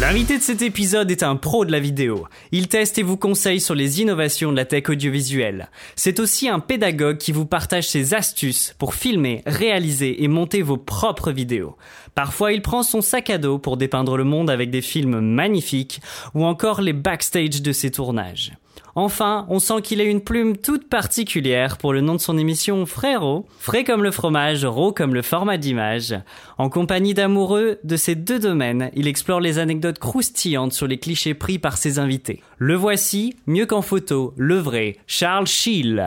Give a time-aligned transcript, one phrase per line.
[0.00, 2.28] L'invité de cet épisode est un pro de la vidéo.
[2.52, 5.70] Il teste et vous conseille sur les innovations de la tech audiovisuelle.
[5.96, 10.76] C'est aussi un pédagogue qui vous partage ses astuces pour filmer, réaliser et monter vos
[10.76, 11.76] propres vidéos.
[12.14, 16.00] Parfois, il prend son sac à dos pour dépeindre le monde avec des films magnifiques
[16.32, 18.52] ou encore les backstage de ses tournages.
[19.00, 22.84] Enfin, on sent qu'il a une plume toute particulière pour le nom de son émission
[22.84, 26.16] Frérot, frais comme le fromage, raw comme le format d'image.
[26.58, 31.34] En compagnie d'amoureux de ces deux domaines, il explore les anecdotes croustillantes sur les clichés
[31.34, 32.42] pris par ses invités.
[32.56, 36.04] Le voici, mieux qu'en photo, le vrai, Charles Schill.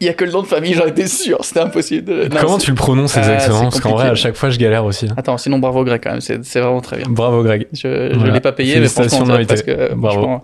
[0.00, 2.04] Il y a que le nom de famille, j'en étais sûr, c'était impossible.
[2.04, 4.50] de- Non, Comment tu le prononces Ah, exactement c'est Parce qu'en vrai, à chaque fois,
[4.50, 5.06] je galère aussi.
[5.06, 5.14] hein.
[5.16, 7.06] Attends, sinon bravo Greg quand même, c'est vraiment très bien.
[7.08, 7.68] Bravo Greg.
[7.72, 8.32] Je, Voilà.
[8.34, 10.42] l'ai pas payé, mais franchement, parce que euh, Bravo.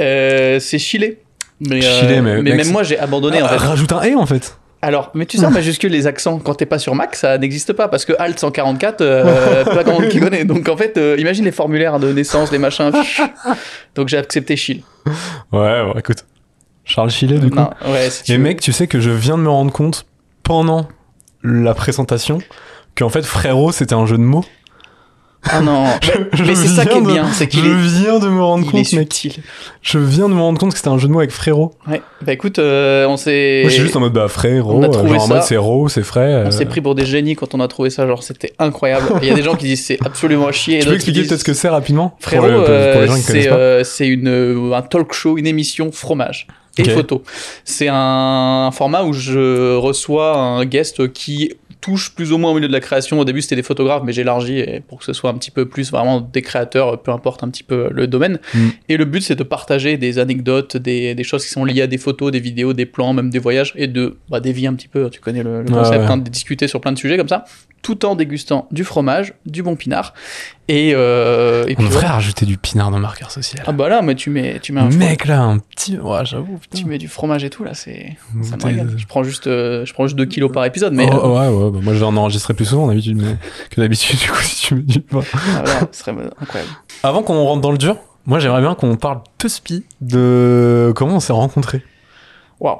[0.00, 1.18] euh, c'est Chilé.
[1.60, 3.56] Mais, euh, mais mec, même moi j'ai abandonné en Ah, fait.
[3.56, 4.56] Rajoute un et en fait.
[4.84, 7.72] Alors, mais tu sais, en majuscule, les accents, quand t'es pas sur Mac, ça n'existe
[7.72, 10.44] pas parce que Alt 144, euh, pas grand monde qui connaît.
[10.44, 12.90] Donc en fait, euh, imagine les formulaires de naissance, les machins.
[13.94, 14.82] Donc j'ai accepté Chill.
[15.52, 16.24] Ouais, ouais, écoute.
[16.84, 17.56] Charles Chilet, du coup.
[17.56, 18.42] Non, ouais, si tu Et veux.
[18.42, 20.06] mec, tu sais que je viens de me rendre compte
[20.42, 20.88] pendant
[21.44, 22.38] la présentation
[22.96, 24.44] qu'en fait frérot c'était un jeu de mots.
[25.50, 25.86] Ah non,
[26.34, 28.64] Je mais c'est ça qui est bien, c'est qu'il Je est, viens de me rendre
[28.64, 29.40] il compte, mec.
[29.82, 31.72] Je viens de me rendre compte que c'était un jeu de mots avec frérot.
[31.88, 32.00] Ouais.
[32.24, 33.62] Bah écoute, euh, on s'est.
[33.64, 35.34] Moi, juste en mode bah frérot, On a euh, trouvé genre en ça.
[35.34, 36.42] mode c'est ro, c'est frais.
[36.44, 36.50] On euh.
[36.52, 39.06] s'est pris pour des génies quand on a trouvé ça, genre c'était incroyable.
[39.20, 40.78] Il y a des gens qui disent c'est absolument à chier.
[40.78, 42.16] Tu peux expliquer disent- peut-être ce que c'est rapidement?
[42.20, 46.46] Frérot, euh, c'est euh, une euh, un talk show, une émission fromage
[46.78, 46.90] et Ok.
[46.90, 47.22] photo.
[47.64, 52.68] C'est un, format où je reçois un guest qui touche plus ou moins au milieu
[52.68, 53.18] de la création.
[53.18, 55.50] Au début, c'était des photographes, mais j'ai élargi et pour que ce soit un petit
[55.50, 58.38] peu plus vraiment des créateurs, peu importe un petit peu le domaine.
[58.54, 58.68] Mm.
[58.88, 61.88] Et le but, c'est de partager des anecdotes, des, des choses qui sont liées à
[61.88, 64.86] des photos, des vidéos, des plans, même des voyages, et de bah, dévier un petit
[64.88, 66.06] peu, tu connais le, le Ouais, concept, ouais.
[66.10, 67.44] hein, de discuter sur plein de sujets comme ça,
[67.82, 70.14] tout en dégustant du fromage, du bon pinard.
[70.68, 72.12] Et, euh, et On puis, devrait ouais.
[72.12, 73.62] rajouter du pinard dans le marqueur social.
[73.66, 75.98] Ah bah là, mais tu mets, tu mets un Mec là, un petit.
[75.98, 79.48] Ouais, j'avoue, tu mets du fromage et tout là, c'est ça me Je prends juste,
[79.48, 81.92] euh, je prends juste 2 kilos par épisode, mais Oh, euh, ouais, ouais, bah, moi
[81.94, 83.36] je vais en enregistrer plus souvent d'habitude mais-
[83.70, 85.18] que d'habitude du coup si tu me dis pas.
[85.34, 86.70] ah, voilà, ce serait incroyable.
[87.02, 91.16] Avant qu'on rentre dans le dur, moi j'aimerais bien qu'on parle peu spi de comment
[91.16, 91.82] on s'est rencontrés.
[92.60, 92.78] Waouh.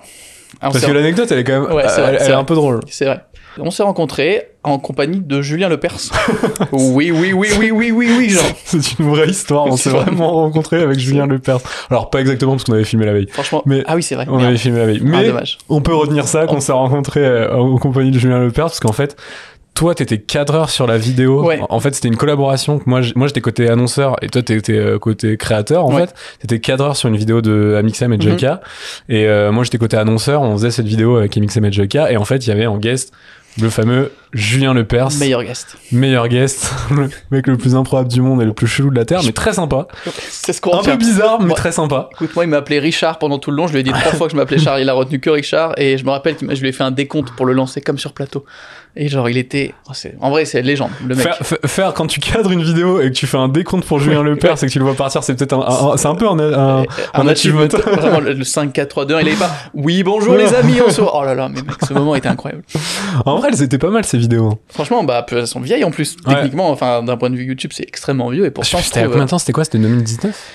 [0.61, 1.73] Ah, Parce que l'anecdote elle est quand même.
[1.73, 2.81] Ouais, c'est vrai, elle, c'est elle est un peu drôle.
[2.89, 3.25] C'est vrai.
[3.59, 6.11] On s'est rencontrés en compagnie de Julien Lepers.
[6.73, 8.45] oui, oui, oui, oui, oui, oui, oui, genre.
[8.65, 9.67] C'est une vraie histoire.
[9.67, 10.05] On s'est vrai.
[10.05, 11.61] vraiment rencontrés avec Julien Lepers.
[11.91, 13.29] Alors pas exactement parce qu'on avait filmé la veille.
[13.31, 13.63] Franchement.
[13.67, 14.27] Mais ah oui, c'est vrai.
[14.29, 14.49] On Merde.
[14.49, 15.01] avait filmé la veille.
[15.03, 15.59] Ah, Mais dommage.
[15.69, 18.93] on peut retenir ça qu'on s'est rencontrés euh, en compagnie de Julien Lepers parce qu'en
[18.93, 19.17] fait.
[19.75, 21.47] Toi, t'étais cadreur sur la vidéo.
[21.47, 21.59] Ouais.
[21.71, 22.79] En fait, c'était une collaboration.
[22.79, 25.87] que Moi, j'étais côté annonceur et toi, t'étais euh, côté créateur.
[25.87, 26.03] En Ouais.
[26.03, 28.39] fait, t'étais cadreur sur une vidéo de Amixem et Mhm.
[28.39, 28.45] JK.
[29.09, 30.43] Et euh, moi, j'étais côté annonceur.
[30.43, 31.95] On faisait cette vidéo avec Amixem et JK.
[32.11, 33.15] Et en fait, il y avait en guest
[33.61, 35.77] le fameux Julien Lepers, Meilleur guest.
[35.93, 39.05] meilleur guest, le mec le plus improbable du monde et le plus chelou de la
[39.05, 39.87] terre, mais très sympa.
[40.31, 42.09] C'est ce qu'on Un peu bizarre, mais très sympa.
[42.13, 43.67] Écoute, moi, il m'a appelé Richard pendant tout le long.
[43.67, 44.81] Je lui ai dit trois fois que je m'appelais Charles.
[44.81, 45.75] Il a retenu que Richard.
[45.77, 47.99] Et je me rappelle que je lui ai fait un décompte pour le lancer comme
[47.99, 48.45] sur plateau.
[48.95, 49.73] Et genre, il était.
[49.89, 51.25] oh, en vrai, c'est légende, le mec.
[51.25, 53.99] Faire, fa- faire quand tu cadres une vidéo et que tu fais un décompte pour
[53.99, 56.15] Julien Lepers et que tu le vois partir, c'est peut-être un, un- un- c'est un
[56.15, 57.63] peu un, un- Euh, un achievement.
[57.87, 59.51] Vraiment, le le 5, 4, 3, 2, 1, il est pas.
[59.75, 61.01] Oui, bonjour les amis, on se.
[61.01, 62.65] Oh là là, mais mec, ce moment était incroyable.
[63.25, 64.59] En vrai, elles étaient pas mal ces hein.
[64.69, 66.17] Franchement, bah, elles sont vieilles en plus.
[66.27, 66.35] Ouais.
[66.35, 68.47] Techniquement, enfin, d'un point de vue YouTube, c'est extrêmement vieux.
[68.47, 69.65] Et pourtant, je C'était trouve, combien de temps C'était quoi?
[69.65, 70.53] C'était 2019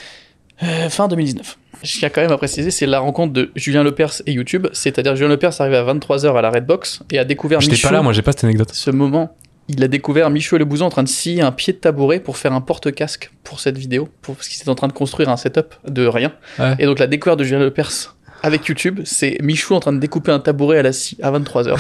[0.64, 1.58] euh, fin 2019.
[1.84, 4.32] Ce qu'il y a quand même à préciser, c'est la rencontre de Julien Lepers et
[4.32, 4.68] YouTube.
[4.74, 8.02] C'est-à-dire, Julien Lepers arrivé à 23h à la Redbox et a découvert J'étais pas là,
[8.02, 8.72] moi j'ai pas cette anecdote.
[8.74, 9.36] Ce moment,
[9.68, 12.20] il a découvert Michou et le Bouson en train de scier un pied de tabouret
[12.20, 15.30] pour faire un porte-casque pour cette vidéo, pour, parce qu'ils étaient en train de construire
[15.30, 16.34] un setup de rien.
[16.58, 16.76] Ouais.
[16.80, 20.32] Et donc la découverte de Julien Lepers avec YouTube, c'est Michou en train de découper
[20.32, 21.76] un tabouret à la scie à 23h.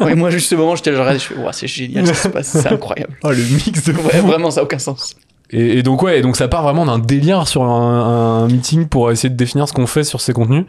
[0.04, 2.18] ouais, et moi, juste ce moment, j'étais là, je fais, Ouah, c'est génial ce qui
[2.18, 3.16] se passe, c'est incroyable.
[3.22, 5.16] Oh, le mix de Ouais, vraiment, ça n'a aucun sens.
[5.50, 8.86] Et, et donc ouais, et donc ça part vraiment d'un délire sur un, un meeting
[8.86, 10.64] pour essayer de définir ce qu'on fait sur ces contenus.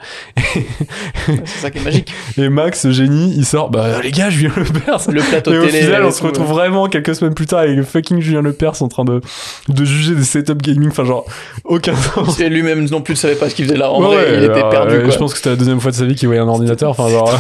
[1.36, 2.14] C'est ça qui est magique.
[2.38, 5.10] Et Max, ce génie, il sort, bah les gars, Julien Lepers.
[5.12, 5.81] Le plateau Et au télé.
[5.81, 9.04] final, on se retrouve vraiment quelques semaines plus tard avec fucking Julien Lepers en train
[9.06, 9.22] de,
[9.68, 10.90] de juger des setups gaming.
[10.90, 11.26] Enfin, genre,
[11.66, 12.40] aucun sens.
[12.40, 13.92] Et lui-même non plus ne savait pas ce qu'il faisait là.
[13.92, 15.02] En Ouais, vrai, il était perdu.
[15.02, 15.10] quoi.
[15.10, 16.92] Je pense que c'était la deuxième fois de sa vie qu'il voyait un ordinateur.
[16.92, 17.30] Enfin, genre,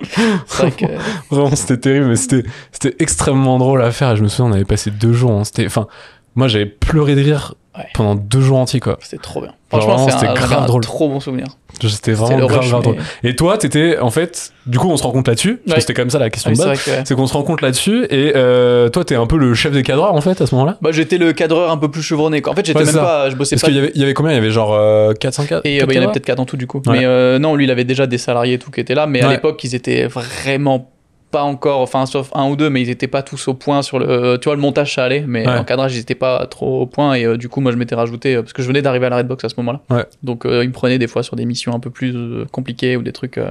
[1.30, 4.12] vraiment, c'était terrible, mais c'était, c'était extrêmement drôle à faire.
[4.12, 5.32] Et je me souviens, on avait passé deux jours.
[5.32, 5.44] hein.
[5.44, 5.86] C'était, enfin,
[6.34, 7.84] moi, j'avais pleuré de rire Ouais.
[7.94, 8.98] pendant deux jours entiers quoi.
[9.00, 9.52] C'était trop bien.
[9.68, 10.82] Franchement, c'était grave drôle.
[10.82, 11.46] trop bon souvenir.
[11.80, 12.96] C'était vraiment grave, grave drôle.
[13.22, 15.74] Et toi, t'étais en fait, du coup, on se rend compte là-dessus, parce Ouais.
[15.76, 17.04] que c'était comme ça la question Ouais, de c'est base.
[17.06, 19.84] C'est qu'on se rend compte là-dessus, et euh, toi, t'es un peu le chef des
[19.84, 20.78] cadreurs en fait à ce moment-là?
[20.82, 22.42] Bah, j'étais le cadreur un peu plus chevronné.
[22.42, 22.52] quoi.
[22.52, 23.00] En fait, j'étais Ouais, même ça.
[23.02, 23.68] pas, je bossais Parce pas.
[23.68, 24.32] qu'il y avait, il y avait combien?
[24.32, 24.72] Il y avait genre
[25.14, 26.82] 4-5 cadres Et euh, bah, il y en avait peut-être quatre en tout du coup.
[26.86, 26.98] Ouais.
[26.98, 29.06] Mais euh, non, lui, il avait déjà des salariés et tout qui étaient là.
[29.06, 29.34] Mais à Ouais.
[29.34, 30.90] l'époque, ils étaient vraiment
[31.30, 33.98] pas encore, enfin, sauf un ou deux, mais ils étaient pas tous au point sur
[33.98, 34.36] le.
[34.40, 35.54] Tu vois, le montage, ça allait, mais Ouais.
[35.56, 37.14] l'encadrage, ils étaient pas trop au point.
[37.14, 39.10] Et euh, du coup, moi, je m'étais rajouté, euh, parce que je venais d'arriver à
[39.10, 39.80] la Redbox à ce moment-là.
[39.94, 40.04] Ouais.
[40.22, 42.96] Donc, euh, ils me prenaient des fois sur des missions un peu plus euh, compliquées
[42.96, 43.38] ou des trucs.
[43.38, 43.46] euh,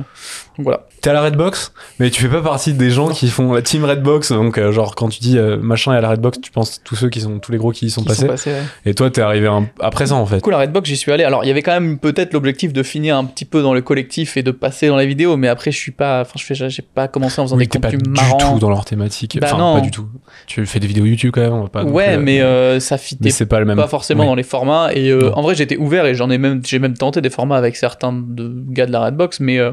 [0.58, 0.86] Donc voilà.
[1.02, 3.86] T'es à la Redbox, mais tu fais pas partie des gens qui font la team
[3.86, 4.32] Redbox.
[4.32, 6.96] Donc, euh, genre, quand tu dis euh, machin est à la Redbox, tu penses tous
[6.96, 8.22] ceux qui sont, tous les gros qui y sont Qui passés.
[8.22, 8.64] sont passés, ouais.
[8.86, 10.36] Et toi, t'es arrivé un- après ça en fait.
[10.38, 11.24] Du coup, la Redbox, j'y suis allé.
[11.24, 13.82] Alors, il y avait quand même peut-être l'objectif de finir un petit peu dans le
[13.82, 16.22] collectif et de passer dans la vidéo, mais après, je suis pas.
[16.22, 18.70] Enfin, je fais, j'ai pas commencé en faisant Oui, des t'es pas du tout dans
[18.70, 19.38] leur thématique.
[19.40, 19.76] Bah enfin, non.
[19.76, 20.08] pas du tout.
[20.48, 21.84] Tu fais des vidéos YouTube quand même, on va pas.
[21.84, 23.78] ouais, euh, mais euh, ça mais fitait c'est pas le même.
[23.78, 24.28] pas forcément Oui.
[24.28, 24.90] dans les formats.
[24.94, 27.58] Et euh, en vrai, j'étais ouvert et j'en ai même, j'ai même tenté des formats
[27.58, 29.72] avec certains de gars de la Redbox, mais euh,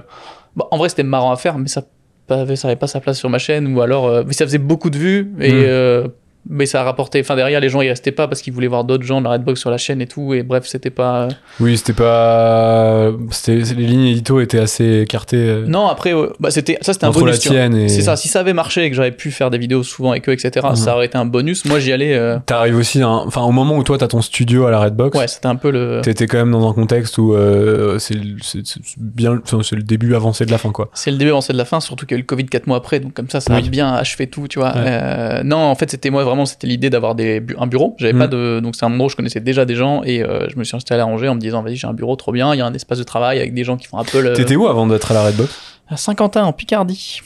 [0.55, 1.83] bah, en vrai, c'était marrant à faire, mais ça
[2.29, 4.91] avait, ça avait pas sa place sur ma chaîne ou alors, mais ça faisait beaucoup
[4.91, 6.09] de vues et Mm.
[6.47, 7.21] Euh, mais ça a rapporté.
[7.21, 9.33] Enfin, derrière, les gens ils restaient pas parce qu'ils voulaient voir d'autres gens de la
[9.33, 10.35] Redbox sur la chaîne et tout.
[10.35, 11.29] Et bref, c'était pas.
[11.61, 13.11] Oui, c'était pas.
[13.31, 15.37] C'était les lignes édito étaient assez écartées.
[15.37, 17.45] euh, Non, après, euh, bah, c'était ça, c'était un bonus.
[17.47, 17.89] et.
[17.89, 18.17] C'est ça.
[18.17, 20.67] Si ça avait marché et que j'avais pu faire des vidéos souvent avec eux, etc.,
[20.71, 20.77] Mhm.
[20.77, 21.65] ça aurait été un bonus.
[21.65, 22.15] Moi, j'y allais.
[22.15, 24.81] euh, T'arrives aussi, à un- enfin, au moment où toi t'as ton studio à la
[24.81, 25.17] Redbox.
[25.19, 26.01] Ouais, c'était un peu le.
[26.03, 29.83] T'étais quand même dans un contexte où euh, c'est c'est- c'est bien, enfin, c'est le
[29.83, 30.89] début avancé de la fin quoi.
[30.95, 32.67] C'est le début avancé de la fin, surtout qu'il y a eu le Covid 4
[32.67, 33.69] mois après, donc comme ça, ça a Oui.
[33.69, 34.69] bien achevé tout, tu vois.
[34.75, 34.83] Ouais.
[34.87, 37.95] Euh, non, en fait, c'était moi vraiment, c'était l'idée d'avoir des bu- un bureau.
[37.99, 38.19] J'avais Mm.
[38.19, 40.59] pas de, donc c'est un endroit où je connaissais déjà des gens et euh, je
[40.59, 42.59] me suis installé à Angers en me disant, vas-y, j'ai un bureau trop bien, il
[42.59, 44.33] y a un espace de travail avec des gens qui font un peu le.
[44.35, 45.51] T'étais où avant d'être à la Redbox?
[45.89, 47.21] À Saint-Quentin en Picardie.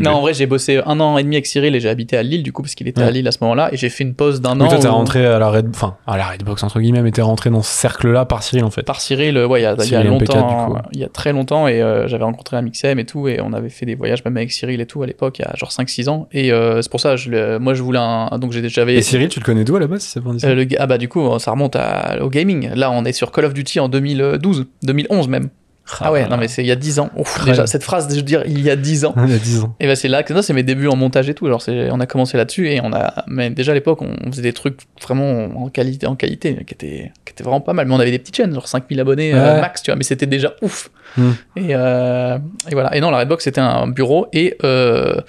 [0.00, 2.22] Non, en vrai, j'ai bossé un an et demi avec Cyril et j'ai habité à
[2.22, 3.06] Lille du coup parce qu'il était Ouais.
[3.08, 4.68] à Lille à ce moment-là et j'ai fait une pause d'un an.
[4.68, 7.22] toi t'es où- rentré à la Red, enfin à la Redbox entre guillemets, mais t'es
[7.22, 8.82] rentré dans ce cercle-là par Cyril en fait.
[8.82, 11.32] par Cyril, ouais, il y a, y a Cyril MP4, longtemps, il y a très
[11.32, 14.24] longtemps, et euh, j'avais rencontré un Mixem et tout, et on avait fait des voyages
[14.24, 16.80] même avec Cyril et tout à l'époque, il y a genre 5-6 ans, et euh,
[16.82, 19.64] c'est pour ça, je, moi je voulais un, donc j'avais, Et Cyril, tu le connais
[19.64, 22.18] d'où à la base si indiscret euh, le, ah bah du coup, ça remonte à-
[22.22, 25.48] au gaming, là on est sur Call of Duty en 2012, 2011 même,
[26.00, 27.50] ah ouais, non mais c'est il y a 10 ans, Ouf, Ouais.
[27.50, 29.60] déjà cette phrase, je veux dire, il y a 10 ans, Il y a 10
[29.60, 29.76] ans.
[29.80, 31.46] et bah c'est là que non, c'est mes débuts en montage et tout.
[31.46, 34.42] Genre c'est, on a commencé là-dessus et on a, mais déjà à l'époque on faisait
[34.42, 37.86] des trucs vraiment en qualité, en qualité, qui étaient, qui étaient vraiment pas mal.
[37.86, 39.96] Mais on avait des petites chaînes, genre 5000 abonnés euh, max, tu vois.
[39.96, 40.90] Mais c'était déjà ouf.
[41.16, 41.32] Hmm.
[41.56, 42.38] Et, euh,
[42.70, 42.96] et voilà.
[42.96, 45.20] Et non, la Redbox c'était un bureau et euh,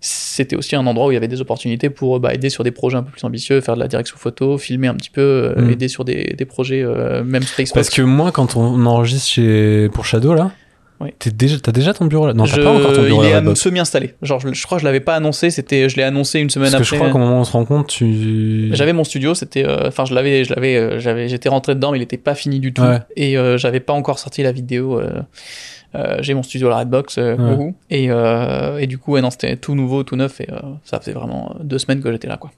[0.00, 2.70] c'était aussi un endroit où il y avait des opportunités pour bah, aider sur des
[2.70, 5.20] projets un peu plus ambitieux, faire de la direction photo, filmer un petit peu,
[5.56, 5.70] euh, Hmm.
[5.70, 7.72] aider sur des, des projets, euh, même Spacebox.
[7.72, 10.52] Parce que moi, quand on enregistre chez pour Shadow là,
[11.00, 11.10] Oui.
[11.34, 12.34] déjà, t'as déjà ton bureau là?
[12.34, 14.14] Non, t'as pas encore ton bureau il est semi-installé.
[14.22, 15.50] Genre, je, je crois que je l'avais pas annoncé.
[15.50, 16.96] C'était, je l'ai annoncé une semaine Parce que après.
[16.96, 18.70] je crois qu'au moment où on se rend compte, tu.
[18.72, 21.92] J'avais mon studio, c'était, euh, enfin, je l'avais, je l'avais, euh, j'avais, j'étais rentré dedans,
[21.92, 22.98] mais il était pas fini du tout, Ouais.
[23.16, 25.00] et euh, j'avais pas encore sorti la vidéo.
[25.94, 27.54] Euh, j'ai mon studio à la Redbox, euh, Ouais.
[27.54, 27.74] wouhou.
[27.90, 30.48] et, euh, et du coup, ouais, non, c'était tout nouveau, tout neuf, et
[30.84, 32.50] ça faisait vraiment deux semaines que j'étais là, quoi.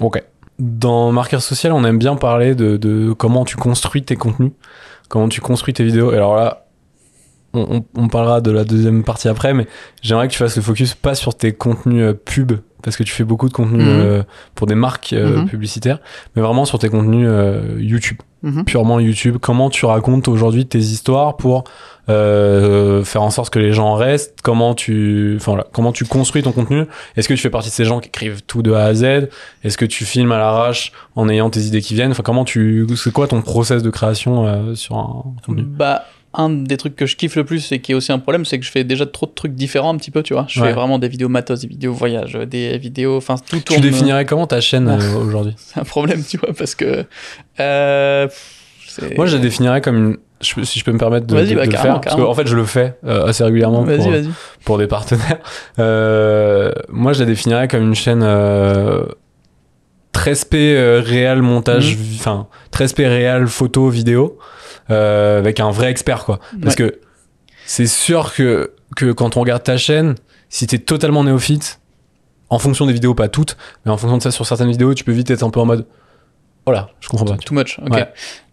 [0.00, 0.22] Ok.
[0.58, 4.52] Dans Marqueur Social, on aime bien parler de, de comment tu construis tes contenus,
[5.08, 6.12] comment tu construis tes vidéos.
[6.12, 6.66] Et alors là,
[7.54, 9.66] on, on- on parlera de la deuxième partie après, mais
[10.02, 13.12] j'aimerais que tu fasses le focus pas sur tes contenus euh, pub, parce que tu
[13.12, 14.00] fais beaucoup de contenus Mhm.
[14.00, 14.22] euh,
[14.54, 15.48] pour des marques euh, Mhm.
[15.48, 15.98] publicitaires,
[16.36, 17.28] mais vraiment sur tes contenus
[17.78, 18.64] YouTube, Mhm.
[18.64, 19.38] purement YouTube.
[19.40, 21.64] Comment tu racontes aujourd'hui tes histoires pour
[22.10, 24.38] euh, faire en sorte que les gens restent?
[24.42, 26.84] Comment tu, enfin voilà, comment tu construis ton contenu?
[27.16, 29.30] Est-ce que tu fais partie de ces gens qui écrivent tout de A à Z?
[29.64, 32.10] Est-ce que tu filmes à l'arrache en ayant tes idées qui viennent?
[32.10, 35.62] Enfin, comment tu, c'est quoi ton process de création euh, sur un contenu?
[35.62, 36.04] Bah,
[36.36, 38.58] un des trucs que je kiffe le plus et qui est aussi un problème, c'est
[38.58, 40.46] que je fais déjà trop de trucs différents un petit peu, tu vois.
[40.48, 40.68] Je Ouais.
[40.68, 43.80] fais vraiment des vidéos matos, des vidéos voyage, des vidéos, enfin, tout Tu tourne.
[43.80, 45.54] définirais comment ta chaîne euh, aujourd'hui?
[45.56, 47.04] C'est un problème, tu vois, parce que.
[47.60, 48.28] Euh,
[49.16, 50.16] Moi, je la définirais comme une.
[50.40, 52.34] je si je peux me permettre de, Vas-y, de- bah, de le faire, parce qu'en
[52.34, 54.28] fait, je le fais euh, assez régulièrement Vas-y, pour, vas-y.
[54.64, 55.38] pour des partenaires.
[55.78, 59.04] Moi, je la définirais comme une chaîne euh,
[60.12, 62.02] très spé euh, réel montage, Mhm.
[62.16, 64.38] enfin très spé réel photo vidéo
[64.90, 66.40] euh, avec un vrai expert quoi.
[66.62, 67.00] Parce que
[67.66, 70.14] c'est sûr que que quand on regarde ta chaîne,
[70.48, 71.80] si t'es totalement néophyte,
[72.50, 75.04] en fonction des vidéos, pas toutes, mais en fonction de ça sur certaines vidéos, tu
[75.04, 75.86] peux vite être un peu en mode
[76.66, 77.36] voilà, je comprends pas.
[77.36, 77.92] Too much, ok.
[77.92, 78.08] Ouais.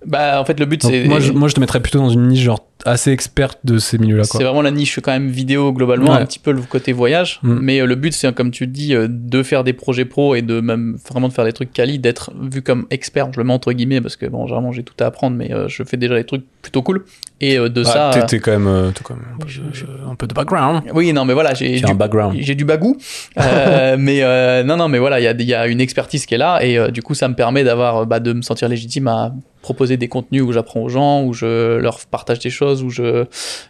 [0.05, 1.03] Bah, en fait, le but, c'est.
[1.05, 3.99] moi, je, moi, je te mettrais plutôt dans une niche genre assez experte de ces
[3.99, 4.23] milieux-là.
[4.23, 6.17] C'est vraiment la niche quand même vidéo globalement, Ouais.
[6.21, 7.39] un petit peu le côté voyage.
[7.43, 7.59] Mm.
[7.61, 10.33] Mais euh, le but, c'est comme tu le dis, euh, de faire des projets pro
[10.33, 13.31] et de même vraiment de faire des trucs quali, d'être vu comme expert.
[13.31, 15.67] Je le mets entre guillemets parce que bon, généralement j'ai tout à apprendre, mais euh,
[15.67, 17.05] je fais déjà des trucs plutôt cool.
[17.39, 18.09] Et euh, de Bah, ça.
[18.11, 20.81] t'es- euh, t'es quand même, euh, quand même un peu, de- un peu de background.
[20.95, 22.35] Oui, non, mais voilà, j'ai J'ai du, un background.
[22.39, 22.97] j'ai du bagou.
[23.37, 26.25] Euh, mais euh, non, non, mais voilà, il y a, il y a une expertise
[26.25, 28.67] qui est là et euh, du coup, ça me permet d'avoir, bah, de me sentir
[28.69, 32.83] légitime à proposer des contenus où j'apprends aux gens, où je leur partage des choses,
[32.83, 33.25] où je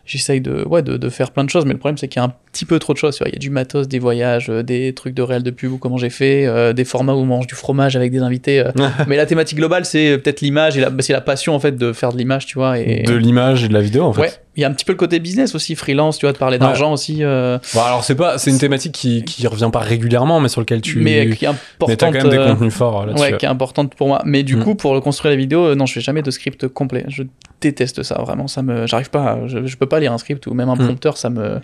[0.05, 1.65] j'essaye de, ouais, de, de faire plein de choses.
[1.65, 3.15] Mais le problème, c'est qu'il y a un petit peu trop de choses.
[3.15, 3.29] tu vois.
[3.29, 5.77] Il y a du matos, des voyages, euh, des trucs de réel de pub ou
[5.77, 8.59] comment j'ai fait, euh, des formats où on mange du fromage avec des invités.
[8.59, 8.71] euh.
[9.07, 11.93] mais la thématique globale, c'est peut-être l'image et la, c'est la passion en fait de
[11.93, 12.79] faire de l'image, tu vois.
[12.79, 13.03] Et...
[13.03, 14.21] De l'image et de la vidéo, en fait.
[14.21, 16.37] Ouais, il y a un petit peu le côté business aussi, freelance, tu vois, de
[16.37, 17.19] parler d'argent aussi.
[17.23, 20.59] euh, Bon, alors, c'est pas, c'est une thématique qui, qui revient pas régulièrement, mais sur
[20.59, 20.99] lequel tu.
[20.99, 21.87] mais qui est importante.
[21.89, 23.21] mais t'as quand même des euh, contenus forts là-dessus.
[23.23, 24.21] Ouais, qui est importante pour moi.
[24.25, 24.63] Mais du Mm.
[24.63, 27.05] coup, pour construire la vidéo, euh, non, je fais jamais de script complet.
[27.07, 27.23] Je
[27.61, 28.47] déteste ça, vraiment.
[28.47, 29.31] Ça me, j'arrive pas.
[29.33, 30.85] à- Je, je peux pas lire un script ou même un Mm.
[30.85, 31.15] prompteur.
[31.17, 31.59] Ça me.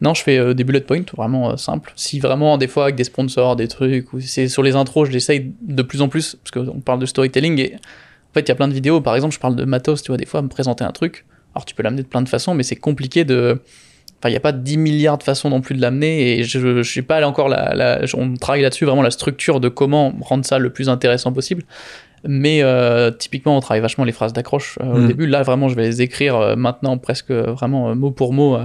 [0.00, 1.92] Non, je fais euh, des bullet points, vraiment euh, simple.
[1.96, 5.12] Si vraiment des fois avec des sponsors, des trucs, ou c'est sur les intros, je
[5.12, 8.52] l'essaye de plus en plus parce qu'on parle de storytelling et en fait, il y
[8.52, 9.00] a plein de vidéos.
[9.00, 11.24] Par exemple, je parle de matos, tu vois, des fois, me présenter un truc.
[11.54, 13.60] Alors, tu peux l'amener de plein de façons, mais c'est compliqué de.
[14.18, 16.58] Enfin, il n'y a pas 10 milliards de façons non plus de l'amener et je
[16.58, 20.12] ne suis pas allé encore la, la- on travaille là-dessus vraiment la structure de comment
[20.20, 21.62] rendre ça le plus intéressant possible.
[22.28, 25.06] Mais euh, typiquement, on travaille vachement les phrases d'accroche euh, au Mm.
[25.08, 25.26] début.
[25.26, 28.58] Là, vraiment, je vais les écrire euh, maintenant presque euh, vraiment mot pour mot,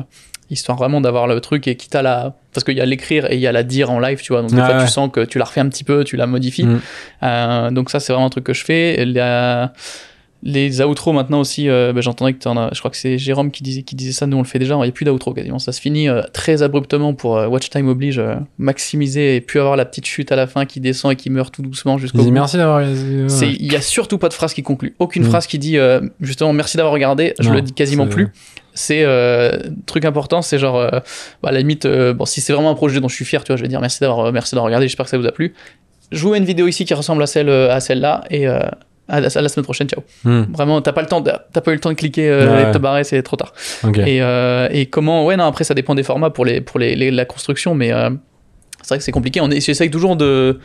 [0.51, 2.35] histoire vraiment d'avoir le truc et quitte à la.
[2.53, 4.41] Parce qu'il y a l'écrire et il y a la dire en live, tu vois.
[4.41, 4.85] Donc, des Ah fois, ouais.
[4.85, 6.65] tu sens que tu la refais un petit peu, tu la modifies.
[6.65, 6.81] Mm.
[7.23, 9.05] Euh, donc, ça, c'est vraiment un truc que je fais.
[9.05, 9.71] La-
[10.47, 12.69] Les outros maintenant aussi, euh, bah, j'entendais que tu en as.
[12.71, 14.27] Je crois que c'est Jérôme qui disait, qui disait ça.
[14.27, 14.75] Nous, on le fait déjà.
[14.75, 15.57] Il n'y a plus d'outro quasiment.
[15.57, 18.21] Ça se finit euh, très abruptement pour euh, Watch Time oblige,
[18.59, 21.51] maximiser et puis avoir la petite chute à la fin qui descend et qui meurt
[21.51, 22.29] tout doucement jusqu'au bout.
[22.29, 24.95] merci d'avoir Il y a surtout pas de phrase qui conclut.
[24.99, 25.29] Aucune Mm.
[25.29, 25.77] phrase qui dit
[26.21, 27.33] justement merci d'avoir regardé.
[27.39, 28.27] Je Non, le dis quasiment plus.
[28.75, 29.03] C'est
[29.87, 30.75] truc important, c'est genre
[31.41, 33.47] bah, à la limite bon si c'est vraiment un projet dont je suis fier, tu
[33.51, 34.87] vois, je vais dire merci d'avoir merci d'avoir regardé.
[34.87, 35.55] J'espère que ça vous a plu.
[36.11, 38.45] Je vous mets une vidéo ici qui ressemble à celle à celle-là et
[39.07, 39.87] à, la, à la semaine prochaine.
[39.87, 40.03] Ciao.
[40.23, 42.51] Hmm, Vraiment, t'as pas le temps, de- t'as pas eu le temps de cliquer euh,
[42.55, 42.63] Ouais.
[42.63, 43.53] et de te barrer, c'est trop tard.
[44.05, 46.95] Et, euh, et comment ouais non après ça dépend des formats pour les pour les,
[46.95, 48.09] les- la construction mais euh,
[48.81, 50.59] c'est vrai que c'est compliqué on j'essaye toujours de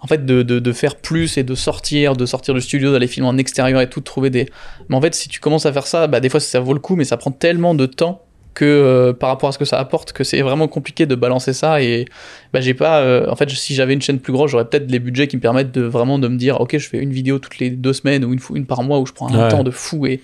[0.00, 3.06] en fait de, de, de faire plus et de sortir de sortir du studio d'aller
[3.06, 4.48] filmer en extérieur et tout de trouver des
[4.88, 6.80] mais en fait si tu commences à faire ça bah des fois ça vaut le
[6.80, 8.22] coup mais ça prend tellement de temps
[8.54, 11.52] que euh, par rapport à ce que ça apporte que c'est vraiment compliqué de balancer
[11.52, 12.04] ça et
[12.52, 15.00] bah j'ai pas euh, en fait si j'avais une chaîne plus grosse j'aurais peut-être les
[15.00, 17.58] budgets qui me permettent de vraiment de me dire ok je fais une vidéo toutes
[17.58, 19.48] les deux semaines ou une, fois- une par mois où je prends un Ouais.
[19.50, 20.20] temps de fou et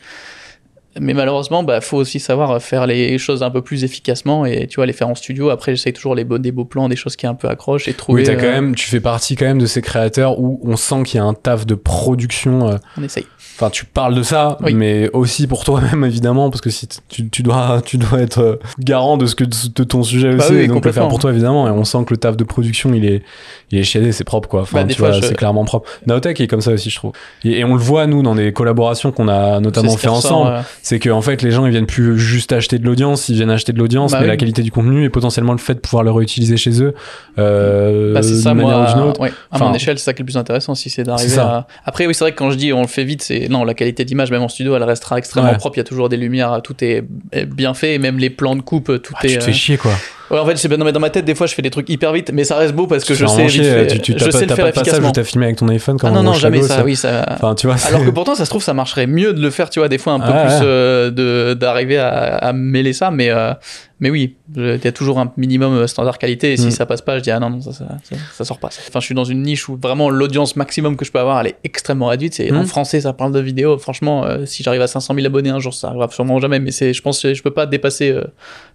[1.01, 4.75] mais malheureusement, bah, faut aussi savoir faire les choses un peu plus efficacement et tu
[4.77, 5.49] vois les faire en studio.
[5.51, 7.95] Après, j'essaye toujours les beaux, des beaux plans, des choses qui un peu accrochent et
[7.95, 8.23] trouver.
[8.29, 11.05] Oui, quand euh, même, tu fais partie quand même de ces créateurs où on sent
[11.05, 12.69] qu'il y a un taf de production.
[12.71, 13.25] euh, On essaye.
[13.61, 14.73] Enfin, tu parles de ça, Oui.
[14.73, 18.57] mais aussi pour toi-même évidemment, parce que si tu, tu dois, tu dois être euh,
[18.79, 21.19] garant de ce que de ton sujet Bah aussi, oui, et donc le faire pour
[21.19, 21.69] toi évidemment.
[21.69, 23.23] Et on sent que le taf de production, il est,
[23.71, 24.63] il est chiadé, c'est propre quoi.
[24.63, 25.91] Enfin, Bah, tu vois, je- c'est clairement propre.
[26.07, 27.13] Naotech est comme ça aussi, je trouve.
[27.45, 30.65] Et, et on le voit nous dans des collaborations qu'on a notamment fait ensemble.
[30.83, 33.51] C'est que en fait, les gens ils viennent plus juste acheter de l'audience, ils viennent
[33.51, 34.31] acheter de l'audience, Bah mais oui.
[34.31, 36.95] la qualité du contenu et potentiellement le fait de pouvoir le réutiliser chez eux.
[37.39, 38.91] Euh, c'est ça, manière moi.
[38.91, 39.21] ou d'une autre.
[39.21, 41.39] ouais, à Enfin, mon échelle, c'est ça qui est le plus intéressant, si c'est d'arriver
[41.39, 41.67] à.
[41.85, 43.75] Après, oui, c'est vrai que quand je dis on le fait vite, c'est non, la
[43.75, 45.57] qualité d'image, même en studio, elle restera extrêmement Ouais.
[45.59, 45.77] propre.
[45.77, 47.05] Il y a toujours des lumières, tout est
[47.47, 49.29] bien fait, et même les plans de coupe, tout Ah, est.
[49.29, 49.93] tu te euh, fais chier quoi.
[50.31, 51.89] Ouais, en fait, c'est non, mais dans ma tête, des fois, je fais des trucs
[51.89, 54.19] hyper vite, mais ça reste beau parce que je sais vite fait- tu, tu, je
[54.31, 56.15] sais pas, le faire pas passage où t'as filmé avec ton iPhone quand Ah on
[56.15, 57.27] non, non, jamais Chago, ça, oui, ça.
[57.31, 59.71] Enfin, tu vois, Alors que pourtant, ça se trouve, ça marcherait mieux de le faire,
[59.71, 63.31] tu vois, des fois un peu Ah, plus euh, d'arriver à, à mêler ça, mais
[63.31, 63.53] euh,
[63.99, 66.53] mais oui, je- il y a toujours un minimum euh, standard qualité.
[66.53, 66.71] Et si Mm.
[66.71, 68.69] ça passe pas, je dis ah non non, ça ça, ça, ça sort pas.
[68.69, 71.49] Enfin, je suis dans une niche où vraiment l'audience maximum que je peux avoir, elle
[71.49, 72.35] est extrêmement réduite.
[72.35, 72.67] C'est en Mm.
[72.67, 73.79] français, ça parle de vidéo.
[73.79, 76.61] Franchement, euh, si j'arrive à 500 000 abonnés un jour, ça arrivera sûrement jamais.
[76.61, 78.25] Mais c'est, je pense, que je peux pas dépasser euh,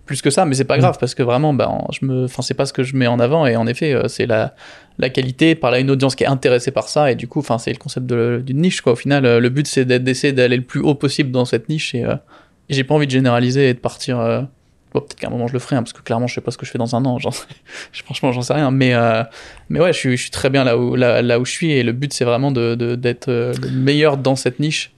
[0.05, 0.45] plus que ça.
[0.45, 0.81] Mais c'est pas Mm.
[0.81, 3.19] grave parce que vraiment, ben, je me, enfin, c'est pas ce que je mets en
[3.19, 3.45] avant.
[3.45, 4.53] Et en effet, euh, c'est la
[4.97, 7.57] la qualité par là une audience qui est intéressée par ça et du coup enfin
[7.57, 10.55] c'est le concept de- d'une niche quoi au final euh, le but c'est d'essayer d'aller
[10.55, 12.15] le plus haut possible dans cette niche et, euh,
[12.69, 14.39] et j'ai pas envie de généraliser et de partir euh,
[14.93, 16.51] bon, peut-être qu'à un moment je le ferai hein, parce que clairement je sais pas
[16.51, 17.43] ce que je fais dans un an j'en sais-
[18.05, 19.21] franchement j'en sais rien mais euh,
[19.67, 21.73] mais ouais je suis, je suis très bien là où là, là où je suis
[21.73, 24.93] et le but c'est vraiment de de- d'être euh, le meilleur dans cette niche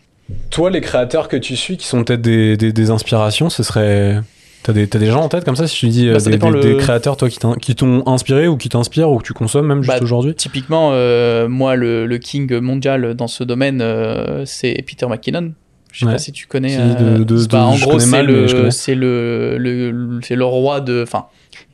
[0.51, 4.19] Toi, les créateurs que tu suis, qui sont peut-être des, des, des inspirations, ce serait.
[4.63, 6.31] T'as des, des gens en tête comme ça, si te dis euh, Bah, ça des,
[6.35, 9.33] dépend des- le- des créateurs toi, qui t'ont inspiré ou qui t'inspirent ou que tu
[9.33, 10.35] consommes même juste Bah, aujourd'hui?
[10.35, 15.53] typiquement euh, moi le, le king mondial dans ce domaine euh, c'est Peter McKinnon
[15.93, 16.11] je sais Ouais.
[16.11, 18.69] pas si tu connais Si, euh, de- de- c'est pas- de- en gros c'est le
[18.71, 21.25] c'est le, le c'est le roi de enfin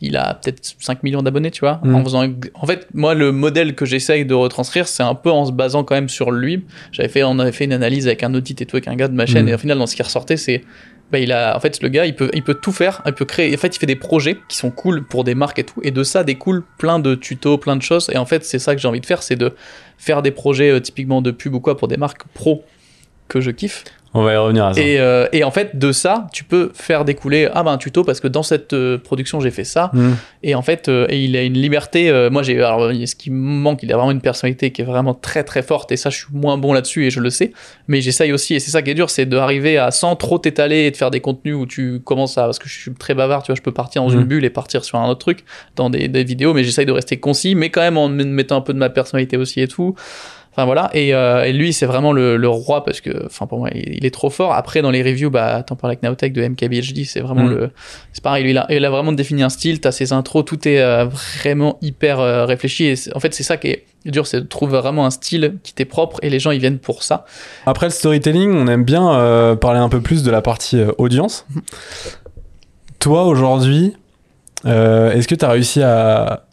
[0.01, 1.79] il a peut-être 5 millions d'abonnés, tu vois.
[1.83, 1.95] Mm.
[1.95, 2.25] En, faisant...
[2.55, 5.83] en fait, moi, le modèle que j'essaye de retranscrire, c'est un peu en se basant
[5.83, 6.63] quand même sur lui.
[6.91, 9.07] J'avais fait, on avait fait une analyse avec un audit et tout, avec un gars
[9.09, 9.49] de ma chaîne, Mm.
[9.49, 10.63] et au final, dans ce qui ressortait, c'est.
[11.13, 13.03] Bah, il a, en fait, le gars, il peut, tout faire.
[13.05, 13.53] Il peut créer.
[13.53, 15.79] En fait, il fait des projets qui sont cool pour des marques et tout.
[15.83, 18.09] Et de ça découle plein de tutos, plein de choses.
[18.11, 19.53] Et en fait, c'est ça que j'ai envie de faire, c'est de
[19.99, 22.63] faire des projets euh, typiquement de pub ou quoi pour des marques pro
[23.27, 23.83] que je kiffe.
[24.13, 24.81] On va y revenir à ça.
[24.81, 28.03] Et, euh, et en fait, de ça, tu peux faire découler ah ben un tuto
[28.03, 29.89] parce que dans cette euh, production j'ai fait ça.
[29.93, 30.11] Mm.
[30.43, 32.09] Et en fait, euh, et il a une liberté.
[32.09, 34.85] euh, moi, j'ai alors ce qui me manque, il a vraiment une personnalité qui est
[34.85, 35.91] vraiment très très forte.
[35.91, 37.53] Et ça, je suis moins bon là-dessus et je le sais.
[37.87, 40.81] Mais j'essaye aussi, et c'est ça qui est dur, c'est d'arriver à sans trop t'étaler
[40.85, 43.41] et de faire des contenus où tu commences à parce que je suis très bavard,
[43.41, 45.43] tu vois, je peux partir dans une bulle et partir sur un autre truc
[45.75, 48.57] dans des, des vidéos, mais j'essaye de rester concis, mais quand même en me mettant
[48.57, 49.95] un peu de ma personnalité aussi et tout.
[50.55, 53.57] Enfin voilà, et, euh, et lui c'est vraiment le, le roi parce que, enfin pour
[53.57, 54.53] moi, il, il est trop fort.
[54.53, 57.49] Après dans les reviews, bah t'en parles avec Naotech de MKBHD, c'est vraiment Mm.
[57.49, 57.69] le,
[58.11, 59.81] c'est pareil, lui, il a, il a vraiment défini un style.
[59.81, 62.85] T'as ses intros, tout est euh, vraiment hyper euh, réfléchi.
[62.85, 65.73] Et en fait c'est ça qui est dur, c'est de trouver vraiment un style qui
[65.73, 67.25] t'est propre et les gens ils viennent pour ça.
[67.65, 71.47] Après le storytelling, on aime bien parler un peu plus de la partie audience.
[72.99, 73.93] Toi, aujourd'hui,
[74.65, 76.45] est-ce que tu as réussi à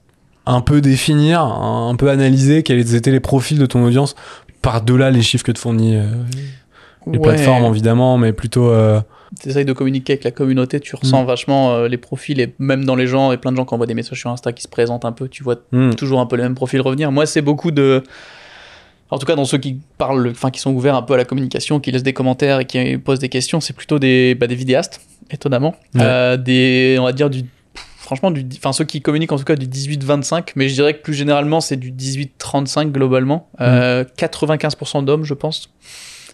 [0.52, 4.14] un peu définir, un peu analyser quels étaient les profils de ton audience
[4.62, 6.02] par-delà les chiffres que te fournit euh,
[7.06, 7.22] les Ouais.
[7.22, 8.68] plateformes, évidemment, mais plutôt...
[8.70, 9.00] euh,
[9.40, 10.98] T'essayes de communiquer avec la communauté, tu Mm.
[11.02, 13.72] ressens vachement euh, les profils et même dans les gens et plein de gens qui
[13.74, 16.26] envoient des messages sur Insta qui se présentent un peu, tu vois hmm, toujours un
[16.26, 17.10] peu le même profil revenir.
[17.12, 18.02] Moi, c'est beaucoup de.
[19.12, 21.24] En tout cas, dans ceux qui parlent, enfin, qui sont ouverts un peu à la
[21.24, 24.54] communication, qui laissent des commentaires et qui posent des questions, c'est plutôt des, bah, des
[24.54, 25.74] vidéastes, étonnamment.
[25.94, 26.00] Ouais.
[26.02, 27.42] Euh, des, on va dire du.
[28.10, 31.00] Franchement, du, enfin, ceux qui communiquent en tout cas du 18-25, mais je dirais que
[31.00, 33.48] plus généralement, c'est du 18-35 globalement.
[33.60, 35.70] Euh, 95% d'hommes, je pense.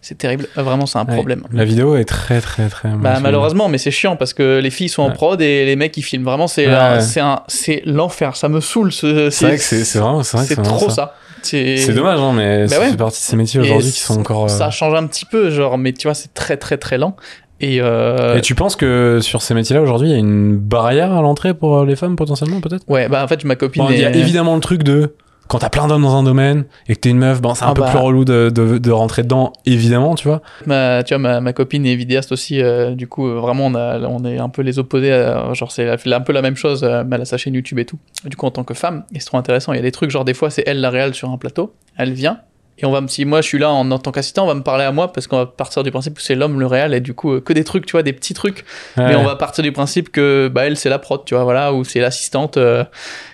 [0.00, 0.48] C'est terrible.
[0.56, 1.12] Euh, Vraiment, c'est un ouais.
[1.12, 1.42] problème.
[1.52, 2.88] La vidéo est très, très, très...
[2.88, 5.94] Bah, malheureusement, mais c'est chiant parce que les filles sont en prod et les mecs
[5.98, 6.24] ils filment.
[6.24, 7.00] Vraiment, c'est Ouais,
[7.48, 8.36] c'est l'enfer.
[8.36, 8.90] Ça me saoule.
[8.90, 10.94] Ce, C'est vrai que c'est vraiment, c'est trop ça.
[10.94, 11.14] ça.
[11.42, 12.90] C'est dommage, hein, mais ça ouais.
[12.90, 14.44] fait partie de ces métiers aujourd'hui qui sont encore...
[14.44, 17.16] euh, Ça change un petit peu, genre, mais tu vois, c'est très très très lent.
[17.60, 21.12] Et, euh, Et tu penses que sur ces métiers-là, aujourd'hui, il y a une barrière
[21.12, 22.84] à l'entrée pour euh, les femmes, potentiellement, peut-être?
[22.88, 23.82] Ouais, bah en fait, ma copine.
[23.84, 25.14] Bon, Il y a est- évidemment le truc de
[25.48, 27.68] quand t'as plein d'hommes dans un domaine et que t'es une meuf, bon, c'est un
[27.68, 27.90] Ah peu bah.
[27.90, 30.42] plus relou de, de, de rentrer dedans, évidemment, tu vois.
[30.66, 32.60] ma, tu vois, ma, ma copine est vidéaste aussi.
[32.60, 35.10] euh, du coup, euh, vraiment, on, a, on est un peu les opposés.
[35.52, 36.82] genre, c'est un peu la même chose.
[36.82, 37.96] euh, mais elle a sa chaîne YouTube et tout.
[38.24, 39.72] Du coup, en tant que femme, et c'est trop intéressant.
[39.72, 41.72] Il y a des trucs, genre, des fois, c'est elle la réelle sur un plateau.
[41.96, 42.40] Elle vient.
[42.78, 44.54] Et on va me, si moi je suis là en, en tant qu'assistant, on va
[44.54, 46.92] me parler à moi parce qu'on va partir du principe que c'est l'homme le réel
[46.92, 48.64] et du coup euh, que des trucs, tu vois, des petits trucs.
[48.98, 51.72] Mais on va partir du principe que bah elle c'est la prod, tu vois, voilà,
[51.72, 52.56] ou c'est l'assistante.
[52.58, 52.84] euh,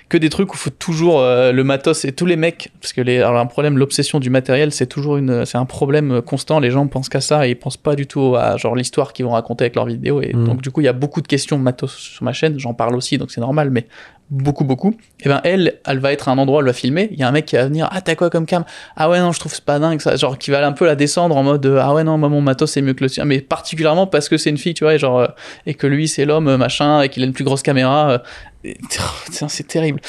[0.09, 3.01] que des trucs où faut toujours euh, le matos et tous les mecs parce que
[3.01, 6.71] les alors un problème l'obsession du matériel c'est toujours une c'est un problème constant les
[6.71, 9.31] gens pensent qu'à ça et ils pensent pas du tout à genre l'histoire qu'ils vont
[9.31, 10.45] raconter avec leurs vidéos et Mm.
[10.45, 12.95] donc du coup il y a beaucoup de questions matos sur ma chaîne j'en parle
[12.95, 13.87] aussi donc c'est normal mais
[14.31, 14.95] beaucoup beaucoup.
[15.21, 17.09] Et ben elle elle va être à un endroit elle va filmer.
[17.13, 18.65] Il y a un mec qui va venir ah t'as quoi comme cam?
[18.97, 20.17] Ah ouais non je trouve c'est pas dingue ça.
[20.17, 22.71] Genre qui va un peu la descendre en mode ah ouais non moi mon matos
[22.71, 24.99] c'est mieux que le sien mais particulièrement parce que c'est une fille tu vois et
[24.99, 25.27] genre euh,
[25.67, 28.19] et que lui c'est l'homme euh, machin et qu'il a une plus grosse caméra euh,
[28.65, 28.79] et-
[29.33, 30.01] Tiens, c'est terrible.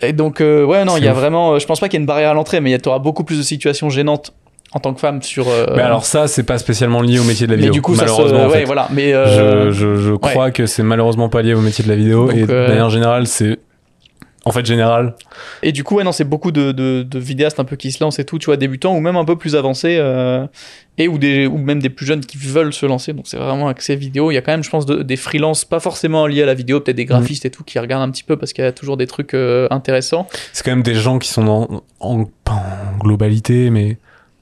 [0.00, 1.18] Et donc euh, ouais non il y a ouf.
[1.18, 2.98] vraiment je pense pas qu'il y ait une barrière à l'entrée mais il y aura
[2.98, 4.32] beaucoup plus de situations gênantes
[4.72, 7.46] en tant que femme sur euh, Mais alors, ça, c'est pas spécialement lié au métier
[7.46, 7.72] de la mais vidéo.
[7.72, 8.64] du coup ça se malheureusement, en ouais fait.
[8.64, 11.88] voilà mais euh, Je, je, je crois que c'est malheureusement pas lié au métier de
[11.88, 12.26] la vidéo.
[12.28, 13.58] Donc, et de euh, manière générale, c'est.
[14.44, 15.14] En fait, général.
[15.62, 18.02] Et du coup, ouais, non, c'est beaucoup de, de, de vidéastes un peu qui se
[18.02, 20.46] lancent et tout, tu vois, débutants ou même un peu plus avancés, euh,
[20.96, 23.12] et ou, des, ou même des plus jeunes qui veulent se lancer.
[23.12, 24.30] Donc, c'est vraiment accès vidéo.
[24.30, 26.54] Il y a quand même, je pense, de- des freelances, pas forcément liés à la
[26.54, 28.72] vidéo, peut-être des graphistes et tout, qui regardent un petit peu parce qu'il y a
[28.72, 30.28] toujours des trucs euh, intéressants.
[30.54, 32.52] C'est quand même des gens qui sont en, pas
[32.94, 33.98] en globalité, mais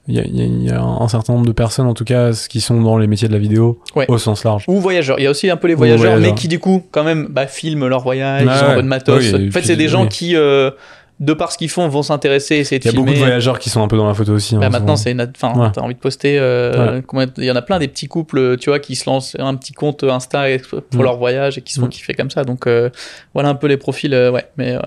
[0.07, 2.81] il y a, y y un certain nombre de personnes, en tout cas, qui sont
[2.81, 4.05] dans les métiers de la vidéo Ouais.
[4.07, 4.63] au sens large.
[4.67, 5.19] Ou voyageurs.
[5.19, 6.33] Il y a aussi un peu les voyageurs, voyageurs.
[6.33, 8.83] mais qui, du coup, quand même, bah, filment leur voyage, Ouais, ils ont un peu
[8.83, 9.33] de matos.
[9.33, 10.09] Oui, en fait, c'est des gens oui.
[10.09, 10.71] qui, euh,
[11.19, 13.05] de par ce qu'ils font, vont s'intéresser, essayer de Il y a filmer.
[13.05, 14.55] beaucoup de voyageurs qui sont un peu dans la photo aussi.
[14.55, 14.97] Bah hein, maintenant souvent.
[14.97, 15.67] c'est une enfin Ouais.
[15.73, 17.25] t'as envie de poster euh, Ouais.
[17.37, 19.73] il y en a plein des petits couples tu vois qui se lancent un petit
[19.73, 21.03] compte Insta pour Mm.
[21.03, 21.89] leur voyage et qui se font Mm.
[21.89, 22.91] kiffer comme ça donc euh,
[23.33, 24.79] voilà un peu les profils euh, ouais mais euh,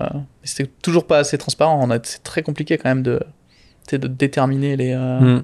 [0.43, 3.19] c'est toujours pas assez transparent on a c'est très compliqué quand même de
[3.97, 5.43] de déterminer les euh, Hmm.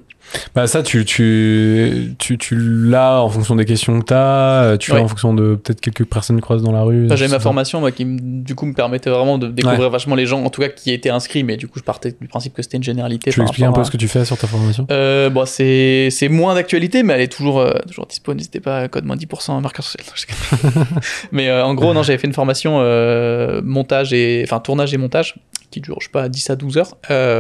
[0.56, 4.92] Bah ça, tu, tu, tu, tu l'as en fonction des questions que t'as, euh, tu
[4.92, 5.04] l'as Ouais.
[5.04, 7.06] en fonction de peut-être quelques personnes que tu croises dans la rue.
[7.06, 10.26] Enfin, J'avais ma formation moi, qui du coup me permettait vraiment de découvrir vachement les
[10.26, 12.62] gens en tout cas qui étaient inscrits mais du coup je partais du principe que
[12.62, 14.48] c'était une généralité Tu veux expliquer un peu à- ce que tu fais sur ta
[14.48, 14.86] formation?
[14.92, 18.34] Euh, bon, c'est moins d'actualité, mais elle est toujours, euh, toujours dispo.
[18.34, 20.04] N'hésitez pas, code moins 10%, marqueur social.
[21.32, 24.98] Mais euh, en gros, non, j'avais fait une formation euh, montage et enfin tournage et
[24.98, 25.36] montage
[25.70, 26.96] qui dure, je sais pas, 10 à 12 heures,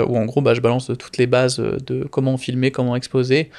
[0.08, 3.50] où en gros, bah, je balance toutes les bases de comment filmer, comment exposer,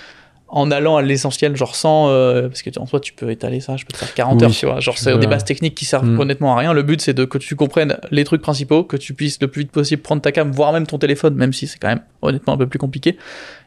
[0.50, 2.08] en allant à l'essentiel, genre sans.
[2.08, 4.44] euh, parce que en soi, tu peux étaler ça, je peux te faire 40 Oui,
[4.46, 4.80] heures, tu vois.
[4.80, 6.20] Genre, tu c'est des bases techniques qui servent Mm.
[6.20, 6.72] honnêtement à rien.
[6.72, 9.62] Le but, c'est de que tu comprennes les trucs principaux, que tu puisses le plus
[9.62, 12.54] vite possible prendre ta cam, voire même ton téléphone, même si c'est quand même honnêtement
[12.54, 13.18] un peu plus compliqué,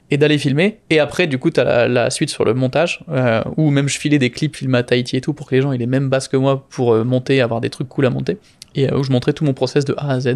[0.10, 0.80] et d'aller filmer.
[0.90, 4.00] Et après, du coup, t'as la, la suite sur le montage, euh, ou même je
[4.00, 6.10] filais des clips filmés à Tahiti et tout pour que les gens aient les mêmes
[6.10, 8.38] bases que moi pour euh, monter, avoir des trucs cool à monter.
[8.74, 10.36] Et euh, où je montrais tout mon process de A à Z.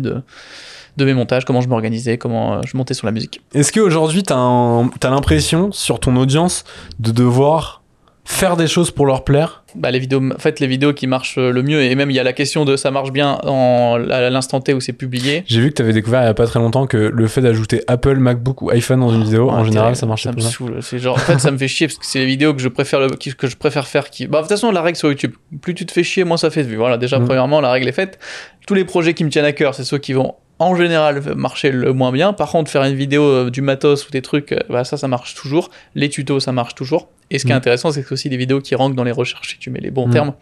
[0.98, 3.42] euh, de mes montages, comment je m'organisais, comment euh, je montais sur la musique.
[3.54, 6.64] Est-ce qu'aujourd'hui, tu as, l'impression sur ton audience
[7.00, 7.82] de devoir
[8.28, 9.64] faire des choses pour leur plaire?
[9.76, 12.20] Bah, les vidéos, en fait, les vidéos qui marchent le mieux, et même il y
[12.20, 15.44] a la question de ça marche bien en, à l'instant T où c'est publié.
[15.46, 17.42] J'ai vu que tu avais découvert il y a pas très longtemps que le fait
[17.42, 20.38] d'ajouter Apple, MacBook ou iPhone dans une vidéo, en général, ça marche ça pas.
[20.38, 20.78] me saoule.
[20.82, 22.70] C'est genre, en fait, ça me fait chier parce que c'est les vidéos que je
[22.70, 24.10] préfère, le, que je préfère faire.
[24.10, 24.28] Qui...
[24.28, 26.50] Bah, de toute façon, la règle sur YouTube, plus tu te fais chier, moins ça
[26.50, 26.78] fait de vues.
[26.78, 27.26] Voilà, déjà, Mhm.
[27.26, 28.18] premièrement, la règle est faite.
[28.66, 31.72] Tous les projets qui me tiennent à cœur, c'est ceux qui vont en général marcher
[31.72, 32.32] le moins bien.
[32.34, 35.08] Par contre, faire une vidéo euh, du matos ou des trucs, euh, bah, ça, ça
[35.08, 35.70] marche toujours.
[35.96, 37.10] Les tutos, ça marche toujours.
[37.32, 37.58] Et ce qui est Mhm.
[37.58, 39.80] intéressant, c'est que c'est aussi des vidéos qui rankent dans les recherches si tu mets
[39.82, 40.14] les bons Mhm.
[40.14, 40.34] termes.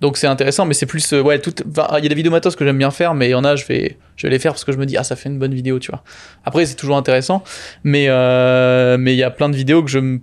[0.00, 1.54] Donc c'est intéressant, mais c'est plus euh, ouais tout.
[1.64, 3.54] Il y a des vidéos matos que j'aime bien faire, mais il y en a
[3.54, 5.38] je vais je vais les faire parce que je me dis ah ça fait une
[5.38, 6.02] bonne vidéo, tu vois.
[6.44, 7.44] Après c'est toujours intéressant,
[7.84, 10.20] mais euh, mais il y a plein de vidéos que je me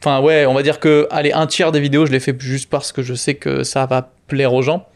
[0.00, 2.68] Enfin ouais, on va dire que allez un tiers des vidéos je les fais juste
[2.70, 4.88] parce que je sais que ça va plaire aux gens.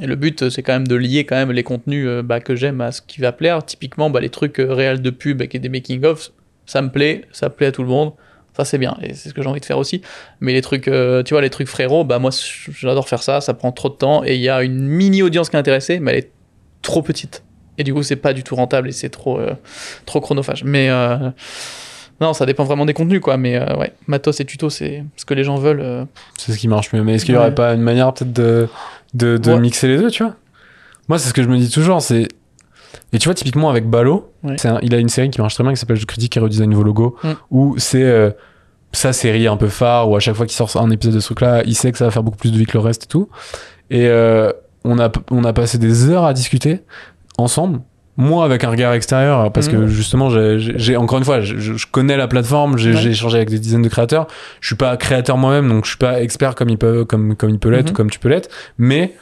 [0.00, 2.54] Et le but c'est quand même de lier quand même les contenus euh, bah, que
[2.54, 3.64] j'aime à ce qui va plaire.
[3.64, 6.30] Typiquement bah, les trucs euh, réels de pub avec des making of,
[6.66, 8.12] ça me plaît, ça plaît à tout le monde.
[8.56, 10.02] Ça c'est bien et c'est ce que j'ai envie de faire aussi.
[10.40, 12.30] Mais les trucs, euh, tu vois, les trucs frérot, bah moi
[12.78, 15.50] j'adore faire ça, ça prend trop de temps et il y a une mini audience
[15.50, 16.30] qui est intéressée, mais elle est
[16.82, 17.42] trop petite.
[17.78, 19.54] Et du coup, c'est pas du tout rentable et c'est trop, euh,
[20.04, 20.64] trop chronophage.
[20.64, 21.30] Mais euh,
[22.20, 23.38] non, ça dépend vraiment des contenus, quoi.
[23.38, 26.06] Mais ouais, matos et tuto, c'est ce que les gens veulent.
[26.36, 27.02] C'est ce qui marche mieux.
[27.02, 27.44] Mais est-ce qu'il y Ouais.
[27.44, 28.68] aurait pas une manière peut-être de,
[29.14, 29.60] de, de Ouais.
[29.60, 30.34] mixer les deux, tu vois
[31.08, 32.00] Moi, c'est ce que je me dis toujours.
[32.02, 32.28] C'est
[33.12, 34.56] et tu vois, typiquement avec Balo, Ouais.
[34.58, 36.40] c'est un- il a une série qui marche très bien qui s'appelle Je critique et
[36.40, 37.28] redesign vos logos, Mm.
[37.50, 38.30] où c'est euh,
[38.92, 41.26] sa série un peu phare, où à chaque fois qu'il sort un épisode de ce
[41.26, 43.06] truc-là, il sait que ça va faire beaucoup plus de vie que le reste et
[43.06, 43.28] tout.
[43.90, 44.52] Et euh,
[44.84, 46.80] on, a, on a passé des heures à discuter
[47.38, 47.80] ensemble.
[48.20, 49.72] Moi, avec un regard extérieur, parce Mm.
[49.72, 53.06] que justement, j'ai- encore une fois, je, connais la plateforme, j'ai Ouais.
[53.08, 54.26] échangé avec des dizaines de créateurs.
[54.60, 57.50] Je suis pas créateur moi-même, donc je suis pas expert comme il peut, comme, comme
[57.50, 58.48] il peut l'être ou comme tu peux l'être.
[58.78, 59.14] Mais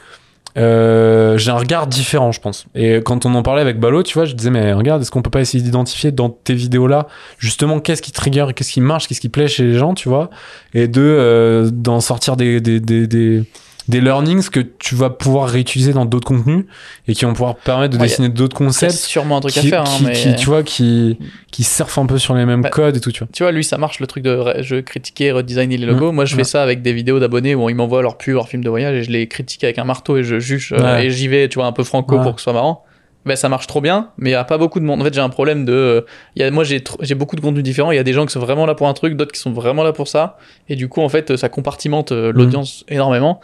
[0.57, 2.65] euh, j'ai un regard différent, je pense.
[2.75, 5.21] Et quand on en parlait avec Balo, tu vois, je disais, mais regarde, est-ce qu'on
[5.21, 7.07] peut pas essayer d'identifier dans tes vidéos-là,
[7.37, 10.29] justement, qu'est-ce qui trigger, qu'est-ce qui marche, qu'est-ce qui plaît chez les gens, tu vois,
[10.73, 13.43] et de euh, d'en sortir des, des, des, des,
[13.89, 16.65] des learnings que tu vas pouvoir réutiliser dans d'autres contenus
[17.07, 18.93] et qui vont pouvoir permettre de Ouais, dessiner d'autres concepts.
[18.93, 21.17] sûrement un truc à faire, hein, qui- mais qui, tu vois, qui,
[21.51, 23.27] qui surfent un peu sur les mêmes Bah, codes et tout, tu vois.
[23.33, 25.89] tu vois, lui, ça marche le truc de je critiquer, redesigner les Mm.
[25.89, 26.11] logos.
[26.11, 26.43] Moi, je Ouais.
[26.43, 28.95] fais ça avec des vidéos d'abonnés où ils m'envoient leurs pubs, leurs films de voyage
[28.95, 31.55] et je les critique avec un marteau et je juge euh, et j'y vais, tu
[31.59, 32.83] vois, un peu franco pour que ce soit marrant.
[33.25, 35.01] Ben, ça marche trop bien, mais il y a pas beaucoup de monde.
[35.01, 35.73] En fait, j'ai un problème de.
[35.73, 36.01] euh,
[36.37, 37.91] il y a, moi, j'ai j'ai beaucoup de contenus différents.
[37.91, 39.51] Il y a des gens qui sont vraiment là pour un truc, d'autres qui sont
[39.51, 40.37] vraiment là pour ça.
[40.69, 43.41] Et du coup, en fait, ça compartimente euh, l'audience énormément.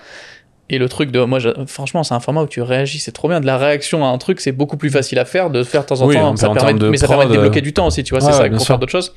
[0.70, 1.20] Et le truc de.
[1.24, 3.40] Moi, franchement, c'est un format où tu réagis, c'est trop bien.
[3.40, 5.88] De la réaction à un truc, c'est beaucoup plus facile à faire, de faire de
[5.88, 6.36] temps en Oui, temps.
[6.36, 8.44] Ça permet mais ça permet de débloquer du temps aussi, tu vois, ouais, c'est ça,
[8.44, 9.14] ouais, bien pour faire d'autres choses.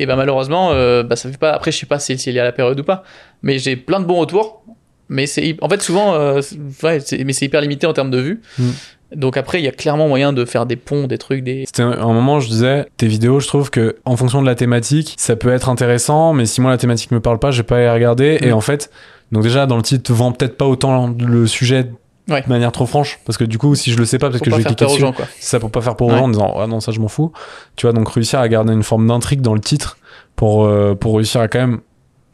[0.00, 1.52] Et ben malheureusement, euh, bah, ça fait pas.
[1.52, 3.04] Après, je sais pas si c'est lié à la période ou pas,
[3.42, 4.62] mais j'ai plein de bons retours.
[5.08, 6.40] Mais c'est en fait souvent, euh,
[6.82, 8.42] ouais, mais c'est hyper limité en termes de vues.
[8.58, 8.68] Mm.
[9.16, 11.64] Donc après, il y a clairement moyen de faire des ponts, des trucs, des.
[11.66, 14.54] C'était un un moment, je disais, tes vidéos, je trouve que en fonction de la
[14.54, 17.66] thématique, ça peut être intéressant, mais si moi la thématique me parle pas, je vais
[17.66, 18.38] pas les regarder.
[18.42, 18.54] Et Mm.
[18.54, 18.90] en fait,
[19.32, 21.90] donc déjà dans le titre, vend peut-être pas autant le sujet
[22.28, 22.42] Ouais.
[22.42, 24.50] de manière trop franche, parce que du coup, si je le sais pas, parce que
[24.50, 25.02] je vais cliquer dessus,
[25.38, 26.18] c'est ça pour pas faire pour aux Ouais.
[26.18, 27.32] gens en disant ah non ça je m'en fous.
[27.74, 29.96] Tu vois donc réussir à garder une forme d'intrigue dans le titre
[30.36, 31.80] pour euh, pour réussir à quand même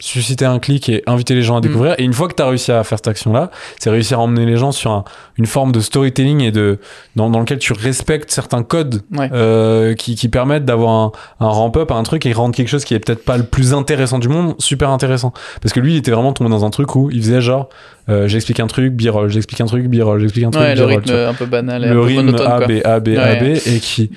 [0.00, 1.62] susciter un clic et inviter les gens à Mm.
[1.62, 1.94] découvrir.
[1.98, 4.44] Et une fois que tu as réussi à faire cette action-là, c'est réussir à emmener
[4.44, 5.04] les gens sur un-
[5.38, 6.78] une forme de storytelling et de
[7.16, 9.30] dans, dans lequel tu respectes certains codes Ouais.
[9.33, 12.85] euh, qui, qui permettent d'avoir un, un ramp-up à un truc et rendre quelque chose
[12.85, 15.33] qui est peut-être pas le plus intéressant du monde super intéressant.
[15.62, 17.68] Parce que lui, il était vraiment tombé dans un truc où il faisait genre
[18.11, 20.94] euh, j'explique un truc, b-roll, j'explique un truc, b-roll, j'explique un truc, Ouais, le b-roll,
[20.98, 22.66] rythme un peu banal, le rythme monotone, A.
[22.66, 23.54] B, A, B, A, Ouais.
[23.54, 24.11] B et qui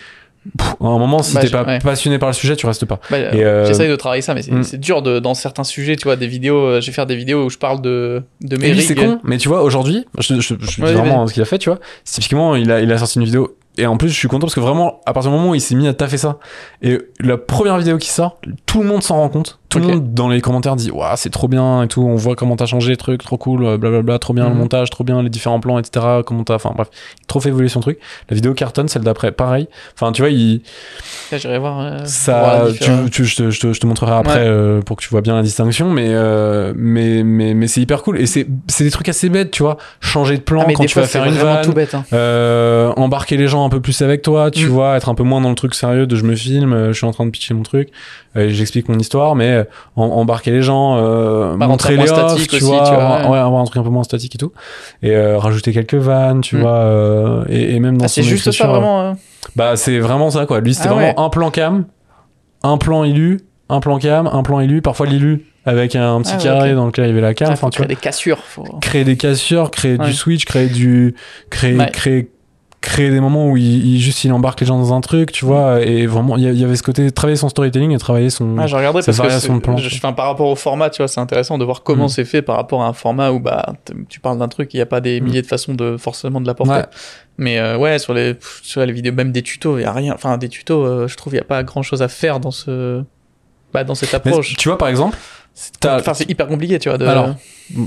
[0.57, 1.79] pff, à un moment si Bah, t'es pas ouais.
[1.79, 4.51] passionné par le sujet tu restes pas Bah, euh, J'essaye de travailler ça, mais c'est
[4.77, 4.77] mm.
[4.79, 6.57] dur de, dans certains sujets, tu vois, des vidéos.
[6.65, 9.37] euh, Je vais faire des vidéos où je parle de, de mes c'est con, mais
[9.37, 11.27] tu vois, aujourd'hui, je, je, je Ouais, dis vraiment vas-y.
[11.29, 11.79] ce qu'il a fait, tu vois.
[12.05, 13.57] Typiquement, il a, il a sorti une vidéo.
[13.79, 15.61] Et en plus, je suis content parce que vraiment, à partir du moment où il
[15.61, 16.39] s'est mis à taffer ça,
[16.81, 19.59] et la première vidéo qui sort, tout le monde s'en rend compte.
[19.69, 22.01] Tout le monde dans les commentaires dit, waouh, c'est trop bien et tout.
[22.01, 24.59] On voit comment t'as changé les trucs, trop cool, euh, blablabla, trop bien le Mhm.
[24.59, 26.05] montage, trop bien les différents plans, etc.
[26.25, 26.87] Comment t'as, enfin bref,
[27.27, 27.99] trop fait évoluer son truc.
[28.29, 29.67] La vidéo cartonne, celle d'après, pareil.
[29.93, 30.61] Enfin, tu vois, il,
[31.33, 31.79] J'irai voir.
[31.81, 32.67] euh, ça, voir
[33.11, 34.45] tu, je, te, je te- je te montrerai après Ouais.
[34.47, 38.03] euh, pour que tu vois bien la distinction, mais euh, mais mais, mais c'est hyper
[38.03, 39.77] cool et c'est c'est des trucs assez bêtes, tu vois.
[39.99, 41.93] Changer de plan Ah, quand tu fois, vas faire une vanne, tout bête.
[41.93, 42.05] hein.
[42.95, 44.69] embarquer les gens un peu plus avec toi, tu Mm.
[44.69, 47.05] vois, être un peu moins dans le truc sérieux de je me filme, je suis
[47.05, 47.89] en train de pitcher mon truc,
[48.35, 49.63] j'explique mon histoire, mais euh,
[49.97, 53.27] em- embarquer les gens, euh, Bah, montrer les tu aussi, vois, tu vois, avoir, ouais.
[53.31, 54.51] ouais, avoir un truc un peu moins statique et tout,
[55.03, 56.61] et euh, rajouter quelques vannes, tu Mm.
[56.61, 59.01] vois, euh, et, et même dans Ah, c'est juste ça vraiment.
[59.01, 59.13] euh
[59.55, 60.59] Bah c'est vraiment ça quoi.
[60.61, 61.25] Lui c'était Ah vraiment ouais.
[61.25, 61.85] un plan cam,
[62.63, 63.39] un plan élu,
[63.69, 66.85] un plan cam, un plan élu, parfois l'élu avec un petit Ah ouais, carré dans
[66.85, 67.47] lequel il y avait la cam.
[67.49, 68.39] Ah, Enfin vois, créer des cassures.
[68.39, 68.63] Faut...
[68.81, 70.05] créer des cassures, créer Ouais.
[70.05, 71.13] du switch, créer du,
[71.49, 71.89] créer, Ouais.
[71.91, 72.29] créer,
[72.79, 75.45] créer des moments où il, il- juste il embarque les gens dans un truc, tu
[75.45, 75.81] vois.
[75.81, 78.57] Et vraiment il y avait ce côté travailler son storytelling et travailler son.
[78.57, 79.77] Ouais, je regarderai parce que de plan.
[79.77, 82.09] je, enfin, par rapport au format, tu vois, c'est intéressant de voir comment Mm.
[82.09, 83.73] c'est fait par rapport à un format où bah
[84.09, 85.23] tu parles d'un truc, il n'y a pas des Mm.
[85.25, 86.73] milliers de façons de forcément de l'apporter.
[86.73, 86.85] Ouais.
[87.39, 90.13] Mais euh, ouais, sur les sur les vidéos, même des tutos, il y a rien.
[90.13, 92.51] Enfin, des tutos, euh, je trouve il y a pas grand chose à faire dans
[92.51, 93.03] ce
[93.73, 94.55] bah, dans cette Mais approche.
[94.55, 95.17] tu vois par exemple,
[95.83, 96.99] Enfin, c'est hyper compliqué, tu vois.
[96.99, 97.05] De...
[97.07, 97.33] Alors,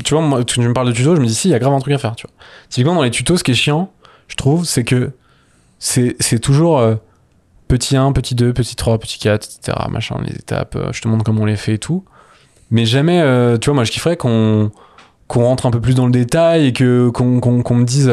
[0.04, 1.60] tu vois, moi, tu me parles de tuto, je me dis si, il y a
[1.60, 2.34] grave un truc à faire, tu vois.
[2.68, 3.92] Typiquement, dans les tutos, ce qui est chiant,
[4.30, 5.10] je trouve, c'est que
[5.78, 6.94] c'est toujours euh,
[7.68, 9.76] petit 1, petit 2, petit 3, petit 4, etc.
[9.90, 12.04] Machin, les étapes, euh, je te montre comment on les fait et tout.
[12.70, 14.70] Mais jamais, euh, tu vois, moi, je kifferais qu'on
[15.26, 18.12] qu'on rentre un peu plus dans le détail et que qu'on me dise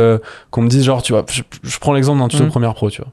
[0.51, 2.49] qu'on me dise genre tu vois je, je prends l'exemple d'un tuto Mhm.
[2.51, 3.11] Premiere Pro tu vois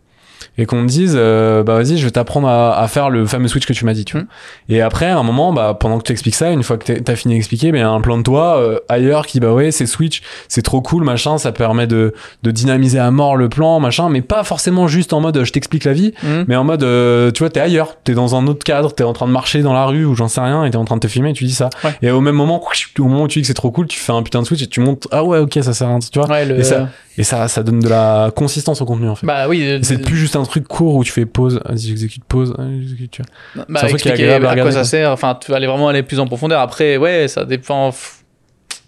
[0.59, 3.49] et qu'on me dise euh, bah vas-y je vais t'apprendre à, à faire le fameux
[3.49, 4.27] switch que tu m'as dit tu vois Mhm.
[4.69, 7.17] et après à un moment bah pendant que tu expliques ça une fois que t'as
[7.17, 9.87] fini d'expliquer ben, y a un plan de toi euh, ailleurs qui bah ouais c'est
[9.87, 14.09] switch c'est trop cool machin ça permet de, de dynamiser à mort le plan machin
[14.09, 16.45] mais pas forcément juste en mode euh, je t'explique la vie Mhm.
[16.49, 19.13] mais en mode euh, tu vois t'es ailleurs t'es dans un autre cadre t'es en
[19.13, 21.01] train de marcher dans la rue ou j'en sais rien et t'es en train de
[21.01, 21.93] te filmer et tu dis ça Ouais.
[22.03, 22.61] et au même moment
[22.99, 24.63] au moment où tu dis que c'est trop cool tu fais un putain de switch
[24.63, 26.59] et tu montes ah ouais ok ça sert à un tu vois Ouais, le...
[26.59, 29.79] et ça- et ça ça donne de la consistance au contenu en fait Bah oui.
[29.83, 33.23] c'est plus juste un truc court où tu fais pause vas-y j'exécute pause j'exécute, tu
[33.55, 33.65] vois.
[33.69, 35.11] bah, c'est un truc qui est agréable à à quoi ça sert.
[35.11, 36.61] Enfin, tu vas aller vraiment aller plus en profondeur.
[36.61, 37.93] Après, ouais, ça dépend.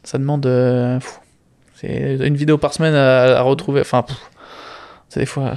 [0.04, 0.46] Ça demande.
[0.46, 0.98] euh,
[1.74, 3.80] C'est une vidéo par semaine à, à retrouver.
[3.82, 4.16] Enfin, pff,
[5.20, 5.55] des fois.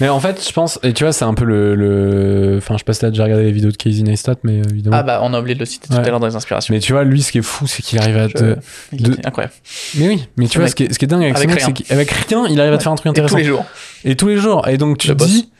[0.00, 2.78] mais en fait je pense et tu vois c'est un peu le le- enfin je
[2.78, 5.02] sais pas si t'as déjà regardé les vidéos de Casey Neistat mais euh, évidemment Ah
[5.02, 6.72] bah, on a oublié de le citer tout à l'heure dans les inspirations.
[6.72, 8.56] mais tu vois lui ce qui est fou c'est qu'il arrive à Je- te
[8.92, 9.54] de- incroyable.
[9.96, 10.70] mais oui mais tu vois mec.
[10.70, 12.72] ce qui est, ce qui est dingue avec, ce mec c'est qu'avec rien il arrive
[12.72, 13.64] à te faire un truc Et tous intéressant les jours.
[14.04, 14.68] Et tous les jours.
[14.68, 15.50] Et donc tu te dis,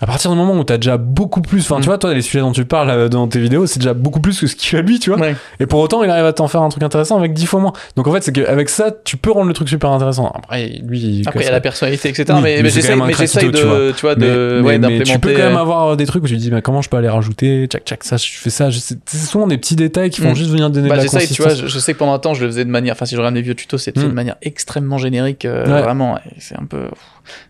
[0.00, 1.80] à partir du moment où t'as déjà beaucoup plus, enfin Mm.
[1.80, 4.20] tu vois, toi les sujets dont tu parles euh, dans tes vidéos, c'est déjà beaucoup
[4.20, 5.18] plus que ce qu'il fait lui, tu vois.
[5.18, 5.34] Ouais.
[5.60, 7.72] Et pour autant, il arrive à t'en faire un truc intéressant avec 10 fois moins.
[7.96, 10.30] Donc en fait, c'est qu'avec ça, tu peux rendre le truc super intéressant.
[10.34, 12.24] Après, lui, Après, il y a la- la personnalité, etc.
[12.34, 15.32] Oui, mais mais j'essaye craquito, tu de, tu vois, de, mais- ouais, mais tu peux
[15.32, 17.08] quand même euh, avoir des trucs où tu te dis, bah, comment je peux aller
[17.08, 18.68] rajouter, tchac, tchac, ça, je fais ça.
[18.70, 20.36] C'est souvent des petits détails qui font Mm.
[20.36, 21.70] juste venir donner Bah, de la j'essaye, tu vois, consistance.
[21.70, 23.20] je, je sais que pendant un temps, je le faisais de manière, enfin, si je
[23.20, 24.08] regarde mes vieux tutos, c'était Mm.
[24.08, 25.82] de manière extrêmement générique, euh, Ouais.
[25.82, 26.82] vraiment, c'est un peu,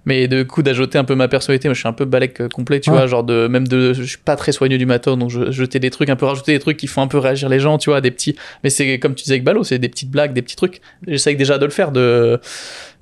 [0.04, 2.48] mais de coup, d'ajouter un peu ma personnalité, moi, je suis un peu balèque euh,
[2.48, 2.96] complet, tu Ouais.
[2.96, 5.78] vois, genre de, même de, je suis pas très soigneux du matos, donc je jetais
[5.78, 7.90] des trucs, un peu rajouter des trucs qui font un peu réagir les gens, tu
[7.90, 10.42] vois, des petits, mais c'est comme tu disais avec Balo, c'est des petites blagues, des
[10.42, 10.80] petits trucs.
[11.06, 12.40] J'essaye déjà de le faire, de,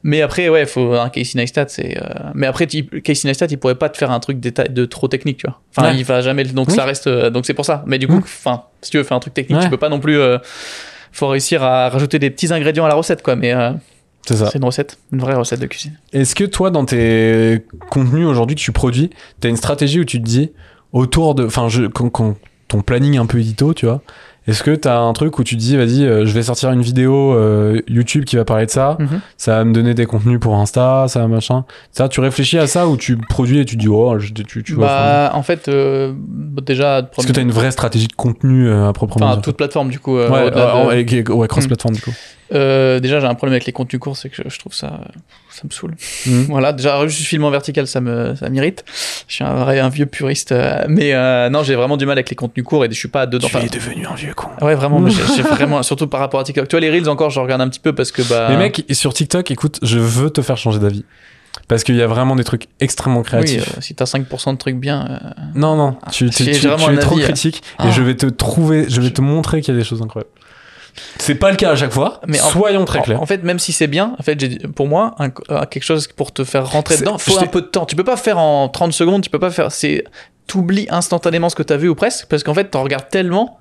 [0.02, 2.02] mais après, ouais, faut un Casey Neistat, c'est, euh,
[2.34, 5.46] mais après, Casey Neistat, il pourrait pas te faire un truc de trop technique, tu
[5.46, 5.60] vois.
[5.76, 5.96] Enfin, Ouais.
[5.98, 6.74] il va jamais, donc Oui.
[6.74, 7.82] ça reste, euh, donc c'est pour ça.
[7.86, 8.22] Mais du coup, Mm.
[8.24, 9.64] enfin, si tu veux faire un truc technique, Ouais.
[9.64, 10.36] tu peux pas non plus, euh,
[11.12, 13.34] faut réussir à rajouter des petits ingrédients à la recette, quoi.
[13.36, 13.70] Mais euh,
[14.26, 14.48] C'est ça.
[14.50, 15.98] c'est une recette, une vraie recette de cuisine.
[16.12, 19.10] Est-ce que toi, dans tes contenus aujourd'hui que tu produis,
[19.40, 20.50] t'as une stratégie où tu te dis,
[20.92, 21.44] autour de.
[21.44, 22.36] Enfin, je- quand, quand
[22.68, 24.00] ton planning un peu édito, tu vois,
[24.46, 26.82] est-ce que t'as un truc où tu te dis, vas-y, euh, je vais sortir une
[26.82, 29.20] vidéo euh, YouTube qui va parler de ça, Mhm.
[29.38, 31.64] ça va me donner des contenus pour Insta, ça machin.
[31.92, 34.62] Ça, tu réfléchis à ça ou tu produis et tu te dis, oh, je, tu,
[34.62, 34.86] tu vois.
[34.86, 36.12] bah, en fait, euh,
[36.66, 39.56] déjà, Est-ce que t'as une vraie stratégie de contenu euh, à proprement enfin, dire toute
[39.56, 40.18] plateforme, du coup.
[40.18, 42.12] euh, Ouais, de- ouais, ouais, cross-platform du coup.
[42.52, 45.00] Euh, déjà, j'ai un problème avec les contenus courts, c'est que je, je trouve ça,
[45.54, 45.94] ça me saoule.
[46.26, 46.46] Mhm.
[46.48, 48.84] Voilà, déjà, juste film en vertical, ça me, ça m'irrite.
[49.28, 52.18] Je suis un vrai, un vieux puriste, euh, mais euh, non, j'ai vraiment du mal
[52.18, 53.46] avec les contenus courts et je suis pas dedans.
[53.46, 54.48] Enfin, devenu un vieux con.
[54.62, 55.22] ouais, vraiment, j'ai
[55.82, 56.66] surtout par rapport à TikTok.
[56.68, 58.46] Tu vois, les reels encore, je regarde un petit peu parce que bah.
[58.50, 61.04] Mais mec, sur TikTok, écoute, je veux te faire changer d'avis.
[61.68, 63.76] Parce qu'il y a vraiment des trucs extrêmement oui, créatifs.
[63.76, 65.06] euh, si t'as 5% de trucs bien.
[65.08, 67.88] euh, Non, non, tu, tu, J'ai tu- vraiment tu es trop critique Ah.
[67.88, 70.30] et je vais te trouver, je vais te montrer qu'il y a des choses incroyables.
[71.18, 73.20] C'est pas le cas à chaque fois, Mais en- soyons très clairs.
[73.22, 76.06] En, fait, même si c'est bien, en fait, j'ai- pour moi, un- euh, quelque chose
[76.08, 77.84] pour te faire rentrer dedans, faut un peu de temps.
[77.86, 79.72] Tu peux pas faire en 30 secondes, tu peux pas faire.
[79.72, 80.04] C'est
[80.46, 83.58] t'oublies instantanément ce que t'as vu ou presque, parce qu'en fait, t'en regardes tellement.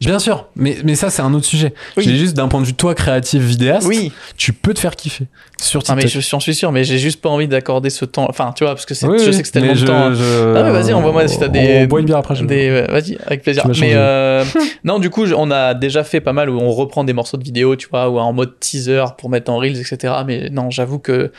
[0.00, 1.72] Bien sûr, mais, mais ça c'est un autre sujet.
[1.96, 2.04] Oui.
[2.04, 4.12] J'ai juste d'un point de vue toi créatif vidéaste, Oui.
[4.36, 5.26] tu peux te faire kiffer
[5.62, 6.02] sur Non, TikTok.
[6.04, 8.26] mais je j'en suis sûr, mais j'ai juste pas envie d'accorder ce temps.
[8.28, 10.12] Enfin, tu vois, parce que c'est, Oui, je sais que c'est tellement de je- temps.
[10.14, 12.34] je- Ah, mais vas-y, envoie-moi si t'as des- On boit une bière après.
[12.34, 13.66] je- Des, ouais, vas-y, avec plaisir.
[13.80, 14.44] Mais euh,
[14.82, 17.44] non, du coup, on a déjà fait pas mal où on reprend des morceaux de
[17.44, 20.12] vidéo, tu vois, ou en mode teaser pour mettre en reels, etc.
[20.26, 21.30] Mais non, j'avoue que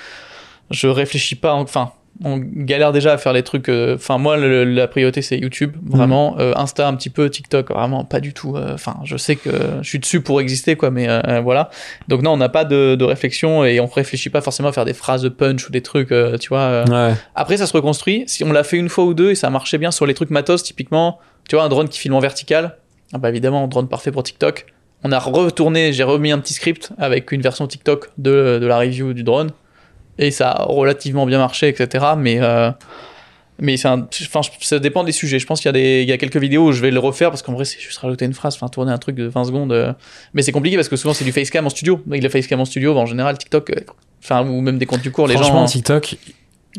[0.71, 1.53] je réfléchis pas.
[1.53, 1.91] Enfin,
[2.23, 3.67] on galère déjà à faire les trucs.
[3.69, 6.37] euh, Enfin, moi, le- la priorité c'est YouTube, vraiment.
[6.39, 8.55] Euh, Insta un petit peu, TikTok, vraiment pas du tout.
[8.55, 9.49] euh, Enfin, je sais que
[9.81, 10.91] je suis dessus pour exister, quoi.
[10.91, 11.07] Mais
[11.43, 11.69] voilà.
[12.07, 14.85] Donc non, on n'a pas de, de réflexion et on réfléchit pas forcément à faire
[14.85, 16.83] des phrases punch ou des trucs, tu vois.
[16.89, 17.13] Ouais.
[17.35, 18.23] après, ça se reconstruit.
[18.27, 20.29] Si on l'a fait une fois ou deux et ça marchait bien sur les trucs
[20.29, 22.77] matos, typiquement, tu vois, un drone qui filme en vertical,
[23.13, 24.65] Ah bah évidemment, drone parfait pour TikTok.
[25.03, 28.79] On a retourné, j'ai remis un petit script avec une version TikTok de, de la
[28.79, 29.51] review du drone.
[30.17, 32.05] Et ça a relativement bien marché, etc.
[32.17, 32.71] Mais, euh,
[33.59, 34.07] mais un-
[34.61, 35.39] ça dépend des sujets.
[35.39, 36.99] Je pense qu'il y, a des- il y a quelques vidéos où je vais le
[36.99, 39.43] refaire parce qu'en vrai, c'est juste rajouter une phrase, enfin, tourner un truc de 20
[39.45, 39.71] secondes.
[39.73, 39.93] euh.
[40.33, 42.01] Mais c'est compliqué parce que souvent, c'est du facecam en studio.
[42.07, 43.75] Avec le facecam en studio, bah, en général, TikTok, euh,
[44.23, 46.15] enfin, ou même des contenus courts, les Franchement, gens, TikTok,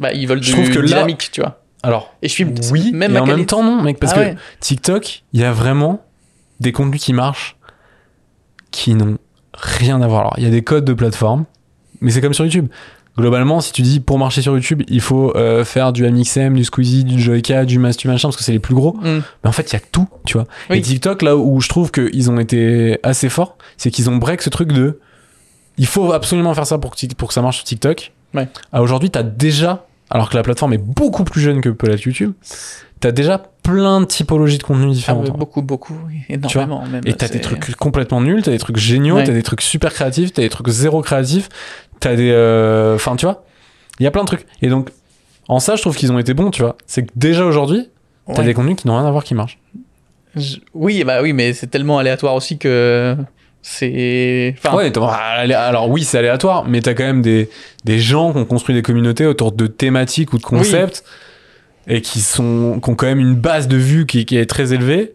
[0.01, 1.61] bah, ils veulent je du trouve que là- dynamique, tu vois.
[1.83, 4.17] alors Et je filme oui, même et ma en même temps non, mec, parce Ah
[4.17, 4.37] que ouais.
[4.61, 6.03] TikTok, il y a vraiment
[6.61, 7.57] des contenus qui marchent
[8.71, 9.19] qui n'ont
[9.55, 10.21] rien à voir.
[10.21, 11.45] Alors, il y a des codes de plateforme,
[12.01, 12.69] mais c'est comme sur YouTube.
[13.19, 16.65] Globalement, si tu dis pour marcher sur YouTube, il faut euh, faire du MXM, du
[16.65, 18.93] Squeezie, du Joyka, du Mastu machin, parce que c'est les plus gros.
[18.95, 19.21] Mm.
[19.43, 20.47] Mais en fait, il y a tout, tu vois.
[20.69, 20.79] Oui.
[20.79, 24.43] Et TikTok, là où je trouve qu'ils ont été assez forts, c'est qu'ils ont break
[24.43, 25.01] ce truc de
[25.79, 28.13] il faut absolument faire ça pour que, Tik- pour que ça marche sur TikTok.
[28.35, 28.49] Ouais.
[28.73, 31.87] À aujourd'hui, tu as déjà, alors que la plateforme est beaucoup plus jeune que peut
[31.87, 32.33] l'être YouTube,
[33.01, 35.23] tu as déjà plein de typologies de contenus Ah différents.
[35.25, 35.97] ouais, beaucoup, beaucoup,
[36.31, 37.03] énormément même.
[37.05, 39.25] Et t'as des trucs complètement nuls, t'as des trucs géniaux, Ouais.
[39.25, 41.49] t'as des trucs super créatifs, t'as des trucs zéro créatifs,
[42.01, 42.31] t'as des...
[42.33, 43.45] euh, Enfin, tu vois,
[44.01, 44.47] il y a plein de trucs.
[44.63, 44.91] Et donc,
[45.49, 46.77] en ça, je trouve qu'ils ont été bons, tu vois.
[46.87, 47.89] C'est que déjà aujourd'hui,
[48.27, 48.45] t'as Ouais.
[48.47, 49.59] des contenus qui n'ont rien à voir qui marchent.
[50.35, 53.17] Je- Oui, bah oui, mais c'est tellement aléatoire aussi que
[53.63, 54.55] c'est.
[54.59, 57.49] Enfin, Ouais, allez, alors oui, c'est aléatoire, mais t'as quand même des,
[57.85, 61.05] des gens qui ont construit des communautés autour de thématiques ou de concepts
[61.89, 64.73] et qui, sont, qui ont quand même une base de vues qui, qui est très
[64.73, 65.15] élevée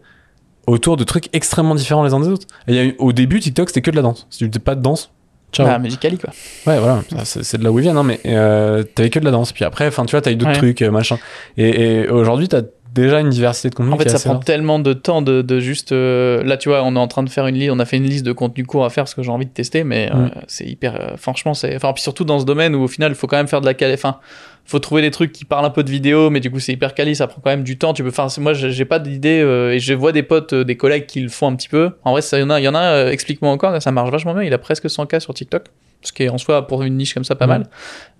[0.66, 2.46] autour de trucs extrêmement différents les uns des autres.
[2.68, 4.26] Et il y a au début, TikTok, c'était que de la danse.
[4.30, 5.10] Si tu faisais pas de danse,
[5.52, 5.66] ciao.
[5.66, 6.30] bah, Magically, quoi.
[6.66, 9.30] Ouais, voilà, c'est de là où ils viennent, hein, mais euh, t'avais que de la
[9.30, 9.52] danse.
[9.52, 10.56] Puis après, enfin, tu vois, t'as eu d'autres Ouais.
[10.58, 11.18] trucs, euh, machin.
[11.56, 12.62] Et, et aujourd'hui, t'as
[12.94, 13.94] déjà une diversité de contenus.
[13.94, 14.44] En fait, ça prend large.
[14.44, 15.92] tellement de temps de, de juste.
[15.92, 17.70] euh, Là, tu vois, on est en train de faire une liste.
[17.72, 19.50] On a fait une liste de contenus courts à faire parce que j'ai envie de
[19.50, 20.30] tester, mais euh, Mm.
[20.46, 20.94] c'est hyper.
[21.00, 21.74] euh, franchement, c'est.
[21.76, 23.66] Enfin, puis surtout dans ce domaine où au final, il faut quand même faire de
[23.66, 23.98] la qualité.
[24.00, 24.18] Enfin,
[24.64, 26.94] faut trouver des trucs qui parlent un peu de vidéo, mais du coup, c'est hyper
[26.94, 27.16] quali.
[27.16, 27.92] Ça prend quand même du temps.
[27.94, 28.10] Tu peux.
[28.10, 31.48] Enfin, moi, j'ai pas d'idée et je vois des potes, des collègues qui le font
[31.48, 31.90] un petit peu.
[32.04, 32.60] En vrai, ça y en a.
[32.60, 33.06] Il y en a.
[33.10, 33.80] Explique-moi encore.
[33.82, 34.42] Ça marche vachement bien.
[34.44, 35.64] Il a presque 100K sur TikTok,
[36.02, 37.50] ce qui est en soi pour une niche comme ça pas Mm.
[37.50, 37.66] mal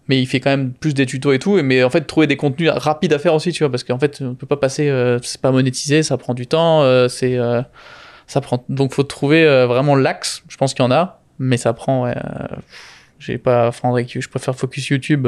[0.08, 2.26] mais il fait quand même plus des tutos et tout et mais en fait trouver
[2.26, 4.88] des contenus rapides à faire aussi tu vois parce qu'en fait on peut pas passer
[4.88, 7.62] euh, c'est pas monétisé ça prend du temps euh, c'est euh,
[8.26, 11.56] ça prend donc faut trouver euh, vraiment l'axe je pense qu'il y en a mais
[11.56, 12.56] ça prend ouais, euh,
[13.20, 15.26] j'ai pas que je préfère focus YouTube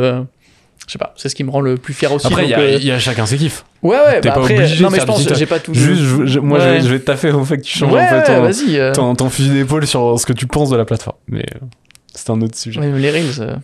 [0.86, 2.54] je sais pas c'est ce qui me rend le plus fier aussi Après, il y,
[2.54, 3.64] a- euh, il y a chacun ses kiffs.
[3.82, 6.02] ouais ouais t'es bah pas après obligé non mais je pense j'ai pas tout Juste,
[6.02, 8.02] je- je- moi, je, vais, je vais te taffer au fait que tu changes ouais,
[8.02, 11.16] en fait ton, ton, ton fusil d'épaule sur ce que tu penses de la plateforme.
[11.28, 11.46] Mais
[12.14, 12.80] c'est un autre sujet.
[12.80, 13.56] Même les reels, euh,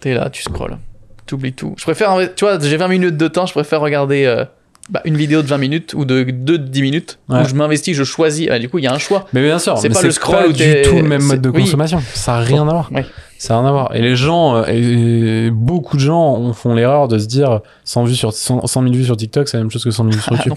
[0.00, 0.78] t'es là, tu scrolls.
[1.26, 1.74] T'oublies tout.
[1.76, 4.44] Je préfère, tu vois, j'ai 20 minutes de temps, je préfère regarder euh,
[4.88, 7.42] bah, une vidéo de 20 minutes ou de 2 de 10 minutes Ouais.
[7.42, 8.48] où je m'investis, je choisis.
[8.50, 9.26] Ah, du coup, il y a un choix.
[9.34, 11.56] Mais bien sûr, C'est pas le scroll pas du tout le même mode de c'est-
[11.56, 11.62] oui.
[11.64, 12.02] consommation.
[12.14, 12.90] Ça a rien à voir.
[12.92, 13.04] Ouais.
[13.36, 13.94] Ça a rien à voir.
[13.94, 18.04] Et les gens, euh, et, beaucoup de gens ont- font l'erreur de se dire 100,
[18.04, 20.16] vues sur, 100, 100 000 vues sur TikTok, c'est la même chose que 100 000
[20.16, 20.54] vues sur Ah, YouTube.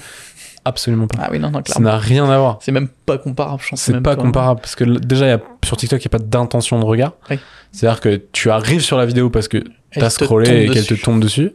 [0.63, 1.17] Absolument pas.
[1.23, 1.89] Ah oui, non, non, Ça clairement.
[1.89, 2.59] n'a rien à voir.
[2.61, 3.81] C'est même pas comparable, je pense.
[3.81, 6.23] C'est même pas comparable parce que déjà, y a, sur TikTok, il n'y a pas
[6.23, 7.13] d'intention de regard.
[7.29, 7.39] Oui.
[7.71, 9.57] C'est-à-dire que tu arrives sur la vidéo parce que
[9.93, 11.51] t'as scrollé et qu'elle te tombe dessus.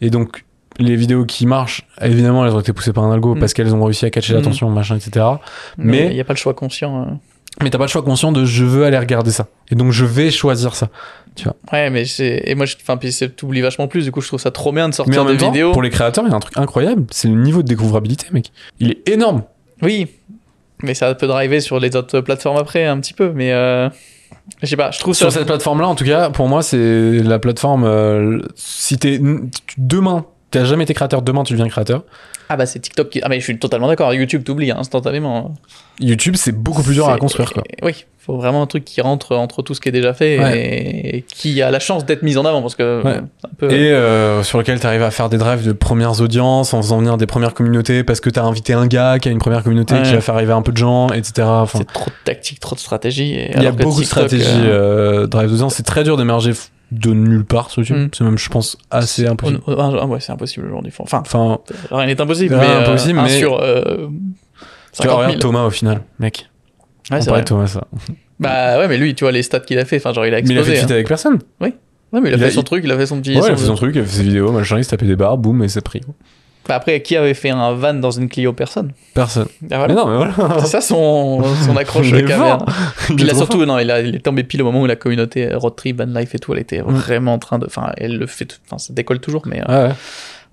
[0.00, 0.44] Et donc,
[0.78, 3.40] les vidéos qui marchent, évidemment, elles ont été poussées par un algo Mm.
[3.40, 4.36] parce qu'elles ont réussi à catcher Mm.
[4.36, 5.24] l'attention, machin, etc.
[5.78, 7.02] Mais il n'y a pas le choix conscient.
[7.02, 7.04] euh.
[7.62, 9.46] Mais t'as pas le choix conscient de je veux aller regarder ça.
[9.70, 10.88] Et donc, je vais choisir ça.
[11.72, 12.42] Ouais, mais c'est.
[12.46, 12.76] Et moi, je...
[12.80, 14.04] enfin, puis c'est- t'oublies vachement plus.
[14.04, 15.72] Du coup, je trouve ça trop bien de Mais sortir des temps, vidéos.
[15.72, 17.04] pour les créateurs, il y a un truc incroyable.
[17.10, 18.52] C'est le niveau de découvrabilité, mec.
[18.80, 19.42] Il est énorme.
[19.82, 20.06] Oui,
[20.82, 23.32] mais ça peut driver sur les autres plateformes après, un petit peu.
[23.34, 23.88] Mais euh...
[24.62, 25.20] je sais pas, je trouve ça.
[25.26, 27.84] Sur cette plateforme-là, en tout cas, pour moi, c'est la plateforme.
[27.84, 30.24] euh, si t'es tu- demain,
[30.58, 32.02] t'as jamais été créateur, demain tu deviens créateur.
[32.48, 33.20] Ah bah c'est TikTok qui.
[33.22, 34.12] Ah mais je suis totalement d'accord.
[34.14, 35.54] YouTube t'oublie hein, instantanément.
[35.98, 37.62] YouTube, c'est beaucoup plus dur à construire, quoi.
[37.82, 40.58] Oui, faut vraiment un truc qui rentre entre tout ce qui est déjà fait Ouais.
[40.60, 41.16] et...
[41.16, 43.14] et qui a la chance d'être mis en avant parce que Ouais.
[43.40, 43.70] c'est un peu.
[43.72, 47.16] Et euh, sur lequel t'arrives à faire des drives de premières audiences en faisant venir
[47.16, 50.02] des premières communautés parce que t'as invité un gars qui a une première communauté Ouais.
[50.02, 51.32] qui va faire arriver un peu de gens, etc.
[51.48, 53.32] Enfin, C'est trop de tactique, trop de stratégie.
[53.32, 55.74] et il y a beaucoup de TikTok, stratégies euh, euh, drive d'audience.
[55.74, 56.52] C'est très dur d'émerger
[56.92, 57.96] de nulle part sur YouTube.
[57.96, 58.08] Mm.
[58.12, 59.60] C'est même, je pense, assez impossible.
[59.66, 60.92] ah, ouais, c'est impossible aujourd'hui.
[60.98, 61.58] Enfin, Enfin,
[61.90, 62.54] rien n'est impossible.
[62.54, 63.84] Rien mais, n'est impossible, euh, un mais- sur euh,
[64.92, 65.16] tu vois, 50 000.
[65.18, 66.48] regarde Thomas au final, mec.
[67.10, 67.44] Ouais, c'est vrai.
[67.44, 67.86] Thomas, ça.
[68.38, 69.96] Bah ouais, mais lui, tu vois les stats qu'il a fait.
[69.96, 70.76] Enfin, genre il a Mais il a explosé.
[70.80, 70.90] fait hein.
[70.94, 71.38] avec personne.
[71.60, 71.72] Ouais,
[72.12, 73.30] mais il a il fait a- son truc, il a fait son petit.
[73.38, 75.06] Ouais, il a fait son truc, il a fait ses vidéos, machin, il se tapait
[75.06, 76.00] des barres, boum, et c'est pris.
[76.68, 78.52] Bah, après, qui avait fait un van dans une Clio?
[78.52, 79.46] Personne Personne.
[79.70, 79.88] Ah, voilà.
[79.88, 80.58] Mais non, mais voilà.
[80.60, 82.66] C'est ça son, son accroche fort.
[83.16, 85.52] Puis trop surtout, non, il, a, il est tombé pile au moment où la communauté
[85.52, 86.86] euh, Road Trip, Van Life et tout, elle était Mm.
[86.94, 87.66] vraiment en train de.
[87.66, 88.58] Enfin, elle le fait.
[88.66, 89.62] Enfin, ça décolle toujours, mais.
[89.68, 89.94] euh, Ouais, ouais.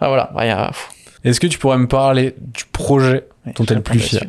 [0.01, 0.29] ah, voilà.
[0.35, 0.89] Bah, a- pff,
[1.23, 4.21] Est-ce que tu pourrais me parler du projet ouais, Dont je t'es le plus fier.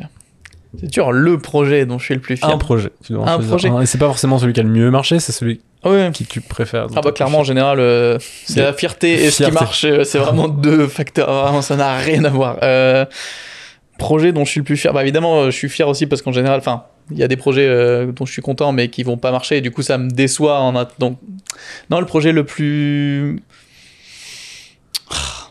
[0.79, 2.49] C'est sûr, le projet dont je suis le plus fier.
[2.49, 2.89] Un projet.
[3.03, 3.69] Tu dois Un projet.
[3.81, 6.09] Et c'est pas forcément celui qui a le mieux marché, c'est celui Ouais.
[6.13, 6.87] qui tu préfères.
[6.95, 10.17] Ah bah clairement en général euh, c'est la fierté et ce qui marche euh, c'est
[10.17, 13.05] vraiment deux facteurs vraiment ça n'a rien à voir Euh,
[13.99, 14.91] Projet dont je suis le plus fier.
[14.91, 17.65] Bah, évidemment, je suis fier aussi parce qu'en général, enfin, il y a des projets
[17.67, 20.09] euh, dont je suis content mais qui vont pas marcher et du coup ça me
[20.09, 21.17] déçoit en donc
[21.91, 23.41] non le projet le plus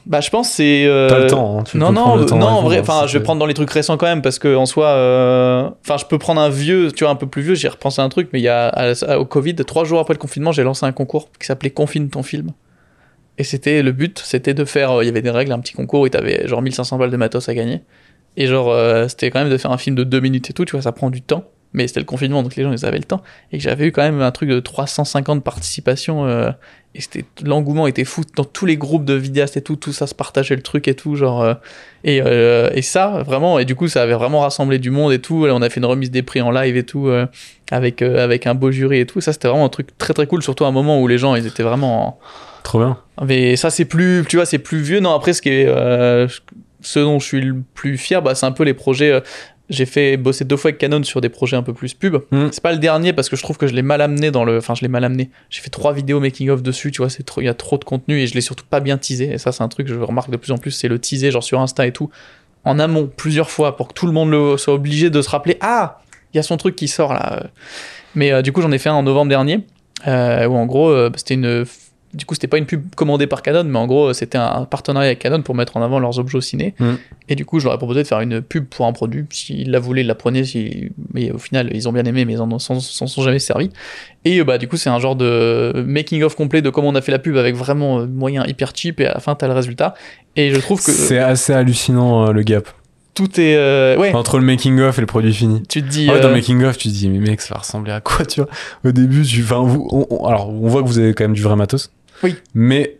[0.06, 1.58] bah je pense c'est euh, T'as le temps.
[1.60, 3.54] hein, tu non non le temps non en vrai enfin je vais prendre dans les
[3.54, 6.92] trucs récents quand même parce que en soi euh, enfin je peux prendre un vieux
[6.92, 8.68] tu vois un peu plus vieux j'ai repensé à un truc mais il y a
[8.68, 11.70] à- à- au Covid trois jours après le confinement j'ai lancé un concours qui s'appelait
[11.70, 12.50] confine ton film
[13.38, 15.72] et c'était le but c'était de faire euh, il y avait des règles un petit
[15.74, 17.80] concours et t'avais genre 1500 balles de matos à gagner
[18.36, 20.64] et genre euh, c'était quand même de faire un film de deux minutes et tout
[20.66, 21.44] tu vois ça prend du temps
[21.74, 23.22] mais c'était le confinement donc les gens ils avaient le temps.
[23.52, 26.50] Et j'avais eu quand même un truc de 350 participations euh,
[26.94, 28.22] et c'était l'engouement était fou.
[28.36, 30.94] Dans tous les groupes de vidéastes et tout tout ça se partageait le truc et
[30.94, 31.54] tout genre euh,
[32.04, 35.18] et, euh, et ça vraiment et du coup ça avait vraiment rassemblé du monde et
[35.20, 35.46] tout.
[35.50, 37.10] On a fait une remise des prix en live et tout
[37.70, 39.20] avec avec un beau jury et tout.
[39.20, 41.34] Ça c'était vraiment un truc très très cool surtout à un moment où les gens
[41.34, 42.18] ils étaient vraiment en-
[42.62, 42.96] Trop bien.
[43.26, 45.00] mais ça c'est plus tu vois c'est plus vieux.
[45.00, 45.66] Non après ce qui est
[46.80, 49.22] ce dont je suis le plus fier bah, c'est un peu les projets
[49.74, 52.16] j'ai fait bosser deux fois avec Canon sur des projets un peu plus pub.
[52.30, 52.48] Mm.
[52.52, 54.58] c'est pas le dernier parce que je trouve que je l'ai mal amené dans le
[54.58, 55.30] enfin je l'ai mal amené.
[55.50, 57.78] J'ai fait trois vidéos making of dessus tu vois c'est trop il y a trop
[57.78, 59.32] de contenu et je l'ai surtout pas bien teasé.
[59.32, 61.30] Et ça c'est un truc que je remarque de plus en plus c'est le teaser
[61.30, 62.10] genre sur Insta et tout.
[62.64, 65.58] En amont plusieurs fois pour que tout le monde le, soit obligé de se rappeler
[65.60, 66.00] ah
[66.32, 67.44] il y a son truc qui sort là
[68.14, 69.66] mais euh, du coup j'en ai fait un en novembre dernier
[70.06, 71.64] euh, où en gros euh, c'était une
[72.14, 75.08] du coup c'était pas une pub commandée par Canon mais en gros c'était un partenariat
[75.08, 76.74] avec Canon pour mettre en avant leurs objets au ciné.
[76.78, 76.92] Mm.
[77.28, 79.24] et du coup je leur ai proposé de faire une pub pour un produit.
[79.30, 80.44] S'ils la voulaient ils la prenaient.
[80.44, 80.90] Si...
[81.12, 83.70] mais au final ils ont bien aimé mais ils en s'en sont jamais servis.
[84.24, 86.94] Et euh, bah du coup c'est un genre de making of complet de comment on
[86.94, 89.00] a fait la pub avec vraiment euh, moyen hyper cheap.
[89.00, 89.94] Et à la fin t'as le résultat.
[90.36, 92.68] Et je trouve que C'est assez hallucinant euh, le gap.
[93.14, 94.12] tout est euh, ouais.
[94.14, 95.62] Entre le making of et le produit fini.
[95.68, 97.60] tu te dis fait, dans le making of, tu te dis mais mec, ça va
[97.60, 98.50] ressembler à quoi, tu vois?
[98.84, 101.34] Au début, tu, enfin, vous, on- on- alors on voit que vous avez quand même
[101.34, 101.92] du vrai matos.
[102.24, 102.34] Oui.
[102.54, 102.98] Mais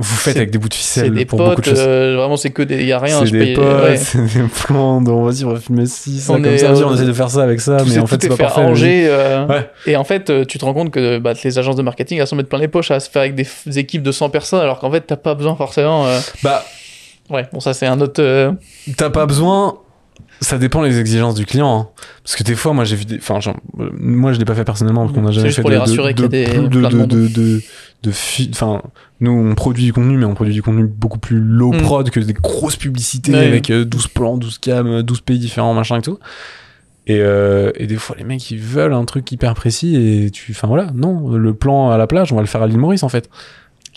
[0.00, 1.78] vous faites avec des bouts de ficelle des pour beaucoup de choses.
[1.78, 3.96] euh, vraiment c'est que des y a rien c'est des paye- potes, ouais.
[3.98, 6.82] c'est des plans, on va on va filmer ci, ça, On comme est, ça, euh,
[6.84, 8.60] on essaie de faire ça avec ça, mais en fait, c'est est pas fait parfait.
[8.62, 9.70] arranger, euh, Ouais.
[9.86, 12.34] Et en fait, tu te rends compte que bah, les agences de marketing, elles s'en
[12.34, 14.80] mettent plein les poches à se faire avec des f- équipes de 100 personnes, alors
[14.80, 16.06] qu'en fait, t'as pas besoin forcément.
[16.42, 16.64] Bah,
[17.30, 18.52] Ouais, bon, ça, c'est un autre.
[18.98, 19.78] T'as pas besoin.
[20.44, 21.78] Ça dépend des exigences du client.
[21.80, 21.88] hein.
[22.22, 23.16] Parce que des fois, moi, j'ai vu des.
[23.16, 25.70] Enfin, genre, euh, moi, je l'ai pas fait personnellement parce qu'on a jamais fait pour
[25.70, 27.60] de, les rassurer qu'il y a des- de, de
[28.02, 28.82] de, fi- Enfin,
[29.20, 31.78] nous, on produit du contenu, mais on produit du contenu beaucoup plus low Mm.
[31.78, 33.46] prod que des grosses publicités Ouais.
[33.46, 36.18] avec euh, 12 plans, 12 cams, euh, 12 pays différents, machin et tout.
[37.06, 40.52] Et, euh, et des fois, les mecs, ils veulent un truc hyper précis et tu.
[40.52, 43.02] Enfin, voilà, non, le plan à la plage, on va le faire à l'île Maurice
[43.02, 43.28] en fait.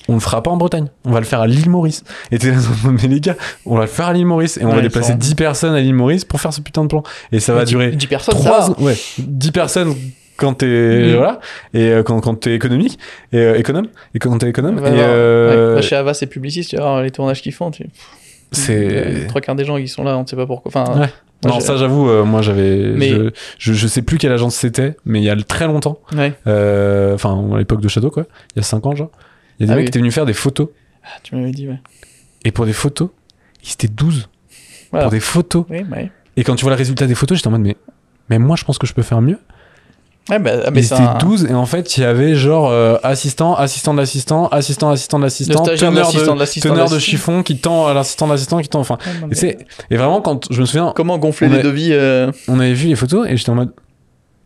[0.10, 2.04] On le fera pas en Bretagne, on va le faire à l'île Maurice.
[2.32, 3.36] Et t'es là, mais les gars,
[3.66, 5.74] on va le faire à l'île Maurice et on Ouais, va déplacer sont- 10 personnes
[5.76, 7.04] à l'île Maurice pour faire ce putain de plan.
[7.32, 8.82] Et ça va durer 10 personnes, ça 3 va.
[8.82, 9.94] ouais, 10 personnes
[10.38, 11.16] quand t'es Mhm.
[11.16, 11.40] voilà
[11.74, 13.00] et euh, quand, quand t'es économique
[13.34, 16.78] et euh, économe et quand t'es économe et euh, Ouais, chez Ava, c'est publiciste, tu
[16.78, 17.72] vois, les tournages qu'ils font.
[17.72, 17.86] Tu...
[18.52, 20.70] c'est Trois quarts des gens qui sont là, on ne sait pas pourquoi.
[20.74, 21.10] Enfin, Ouais.
[21.44, 23.30] moi, non ça j'avoue euh, moi j'avais Mais- je,
[23.60, 26.34] je, je sais plus quelle agence c'était mais il y a très longtemps Ouais.
[26.48, 29.12] euh, enfin à l'époque de Shadow quoi il y a 5 ans genre
[29.60, 29.84] il y a des Ah mecs oui.
[29.86, 30.68] qui étaient venus faire des photos.
[31.04, 31.80] Ah, tu m'avais dit, ouais.
[32.46, 33.10] et pour des photos
[33.64, 34.30] ils étaient 12
[34.92, 35.06] Voilà.
[35.06, 35.66] pour des photos.
[35.70, 35.98] Oui, bah,
[36.36, 37.76] et quand tu vois le résultat des photos j'étais en mode mais
[38.30, 39.40] mais moi je pense que je peux faire mieux.
[40.30, 41.16] Ouais, bah, ah, mais ils étaient un...
[41.18, 45.20] 12 et en fait il y avait genre euh, assistant assistant de l'assistant assistant assistant
[45.20, 46.20] de l'assistant teneur de,
[46.60, 48.98] teneur de chiffon qui tend à l'assistant de l'assistant qui tend enfin.
[49.06, 49.58] Ouais, non, et, mais- c'est-
[49.90, 52.74] et vraiment quand je me souviens Comment gonfler on les est- devis euh, on avait
[52.74, 53.72] vu les photos et j'étais en mode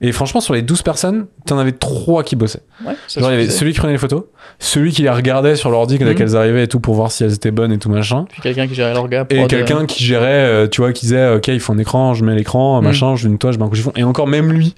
[0.02, 3.36] et franchement sur les 12 personnes t'en avais trois qui bossaient Ouais, genre il y
[3.42, 4.24] avait celui qui prenait les photos
[4.60, 6.16] celui qui les regardait sur l'ordi dès Mhm.
[6.16, 8.68] qu'elles arrivaient et tout pour voir si elles étaient bonnes et tout machin Puis quelqu'un
[8.68, 9.26] qui gérait l'orga.
[9.30, 12.14] et prod, quelqu'un qui gérait euh, tu vois qui disait ok il faut un écran
[12.14, 12.86] je mets l'écran Mhm.
[12.88, 14.76] machin je nettoie je mets un coup de chiffon et encore même lui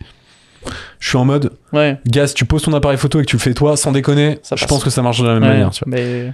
[1.00, 1.98] je suis en mode euh, Ouais.
[2.08, 4.40] gars si tu poses ton appareil photo et que tu le fais toi sans déconner
[4.44, 6.34] Ça je pense que ça marche de la même Ouais, manière tu vois Mais...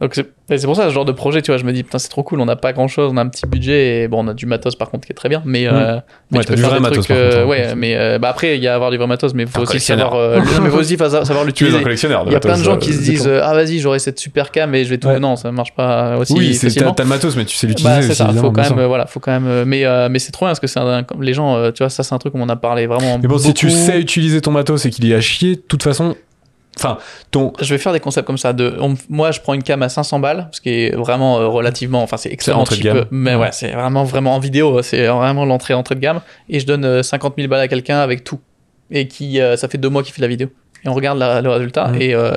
[0.00, 1.98] Donc c'est c'est pour ça ce genre de projet, tu vois, je me dis putain
[1.98, 4.22] c'est trop cool, on n'a pas grand chose, on a un petit budget et bon
[4.24, 5.96] on a du matos par contre qui est très bien, mais, euh,
[6.30, 7.46] mais Ouais, tu peux du faire vrai des matos, trucs, euh, hein.
[7.46, 9.80] ouais, mais euh, bah après il y a avoir du vrai matos, mais faut aussi
[9.80, 11.78] savoir, euh, non, mais faut aussi savoir l'utiliser.
[11.78, 14.50] Il y a plein de gens qui se disent euh, ah vas-y j'aurai cette super
[14.50, 15.18] cam et je vais tout, Ouais.
[15.18, 16.92] non ça marche pas aussi oui c'est- t'as facilement.
[16.92, 18.86] t'as le matos mais tu sais l'utiliser Bah, c'est aussi, ça, faut quand même, euh,
[18.86, 20.78] voilà, faut quand même, euh, mais, euh, mais c'est trop bien parce que c'est
[21.20, 23.18] les gens, euh, tu vois, ça c'est un truc où on a parlé vraiment.
[23.18, 25.82] mais bon si tu sais utiliser ton matos et qu'il est à chier de toute
[25.82, 26.14] façon
[26.78, 26.98] enfin
[27.30, 28.52] ton Je vais faire des concepts comme ça.
[28.52, 31.46] De, on- moi, je prends une cam à 500 balles, ce qui est vraiment euh,
[31.48, 32.96] relativement, enfin, c'est extrêmement cheap, gamme.
[32.98, 36.20] euh, mais ouais, c'est vraiment, vraiment en vidéo, c'est vraiment l'entrée, entrée de gamme.
[36.48, 38.40] Et je donne euh, 50 000 balles à quelqu'un avec tout.
[38.90, 40.48] Et qui, euh, ça fait deux mois qu'il fait la vidéo.
[40.84, 42.00] Et on regarde la- le résultat Mhm.
[42.02, 42.32] et euh,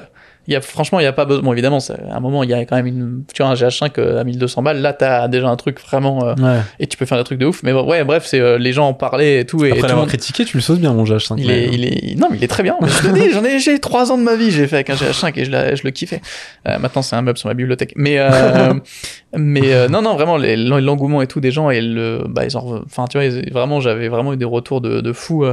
[0.53, 1.43] y a, franchement, il y a pas besoin.
[1.43, 3.23] Bon, évidemment, c'est- à un moment, il y a quand même une.
[3.33, 4.81] Tu vois, un GH5 euh, à 1200 balles.
[4.81, 6.23] Là, t'as déjà un truc vraiment.
[6.25, 6.59] euh, Ouais.
[6.79, 7.61] et tu peux faire des trucs de ouf.
[7.63, 9.63] Mais bon, ouais, bref, c'est euh, les gens en parlaient et tout.
[9.65, 11.35] Et, Après l'avoir monde- critiqué, tu le sauces bien, mon GH5.
[11.37, 12.75] il mais- est, il est, non, mais il est très bien.
[12.81, 14.89] Mais je te dis, j'en ai, j'ai trois ans de ma vie, j'ai fait avec
[14.89, 16.21] un GH5 et je, le kiffais.
[16.67, 17.93] Euh, maintenant, c'est un meuble sur ma bibliothèque.
[17.95, 18.17] Mais,
[19.37, 23.17] mais non, non, vraiment, l'engouement et tout des gens et le, bah, ils enfin, tu
[23.17, 25.45] vois, ils- vraiment, j'avais vraiment eu des retours de, de fou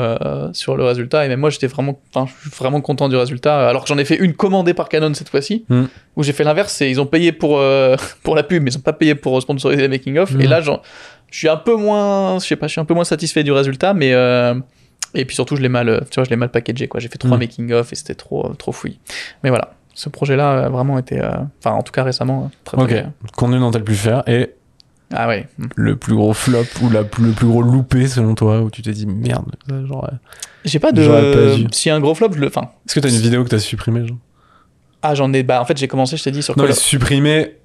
[0.53, 1.24] sur le résultat.
[1.24, 3.68] Et même moi, j'étais vraiment, enfin, je suis vraiment content du résultat.
[3.68, 5.84] Alors que j'en ai fait une commandée par Canon cette fois-ci, Mm.
[6.16, 6.72] où j'ai fait l'inverse.
[6.72, 9.41] C'est ils ont payé pour euh, pour la pub, mais ils ont pas payé pour
[9.43, 10.32] sponsoriser les making of.
[10.32, 10.41] Mm.
[10.41, 10.80] Et là, j'en,
[11.30, 13.53] je suis un peu moins, je sais pas, je suis un peu moins satisfait du
[13.53, 14.55] résultat, mais euh,
[15.14, 17.01] et puis surtout, je l'ai mal, euh, tu vois, je l'ai mal packagé, quoi.
[17.01, 17.41] J'ai fait trois Mm.
[17.41, 18.99] making of et c'était trop, trop fouillis.
[19.43, 22.89] Mais voilà, ce projet-là a vraiment été, euh, enfin, en tout cas récemment, très, Ok.
[22.89, 23.07] très.
[23.37, 24.51] Contenu dont t'as le plus faire et
[25.14, 25.47] Ah ouais.
[25.76, 28.91] Le plus gros flop ou la, le plus gros loupé selon toi où tu t'es
[28.91, 29.47] dit merde.
[29.68, 30.11] Genre,
[30.64, 31.57] J'ai pas pas de.
[31.87, 32.49] y a un gros flop, je le.
[32.49, 34.16] Enfin, Est-ce que t'as une vidéo que t'as supprimée genre?
[35.09, 35.43] Ah, j'en ai.
[35.43, 37.57] Bah, en fait, j'ai commencé, je t'ai dit, sur Non, Call mais of- supprimée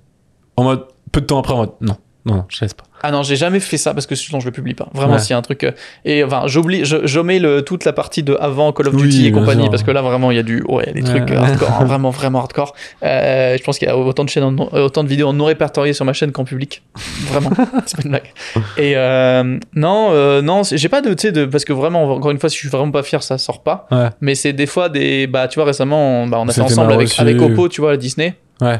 [0.57, 2.83] en mode peu de temps après en mode non, non, non, je laisse pas.
[3.03, 4.87] Ah non, j'ai jamais fait ça parce que sinon je le publie pas.
[4.93, 5.19] Vraiment, Ouais.
[5.19, 5.63] s'il y a un truc.
[5.63, 5.71] euh,
[6.05, 9.27] Et enfin, j'oublie, je, j'omets le, toute la partie de avant Call of Oui, Duty
[9.27, 10.63] et compagnie parce que là, vraiment, il y a du.
[10.67, 11.07] Ouais, des Ouais.
[11.09, 12.75] trucs euh, hardcore, hein, vraiment, vraiment hardcore.
[13.03, 15.45] Euh, je pense qu'il y a autant de, chaînes en autant de vidéos en non
[15.45, 16.83] répertoriées sur ma chaîne qu'en public.
[17.27, 17.49] Vraiment,
[17.85, 18.31] c'est pas une blague.
[18.77, 21.13] Et euh, non, euh, non, j'ai pas de.
[21.13, 21.45] Tu sais, de.
[21.45, 23.87] Parce que vraiment, encore une fois, si je suis vraiment pas fier, ça sort pas.
[24.21, 25.27] Mais c'est des fois des.
[25.27, 27.97] Bah, tu vois, récemment, on, bah, on a fait ensemble avec, avec Oppo, tu vois,
[27.97, 28.79] Disney Ouais.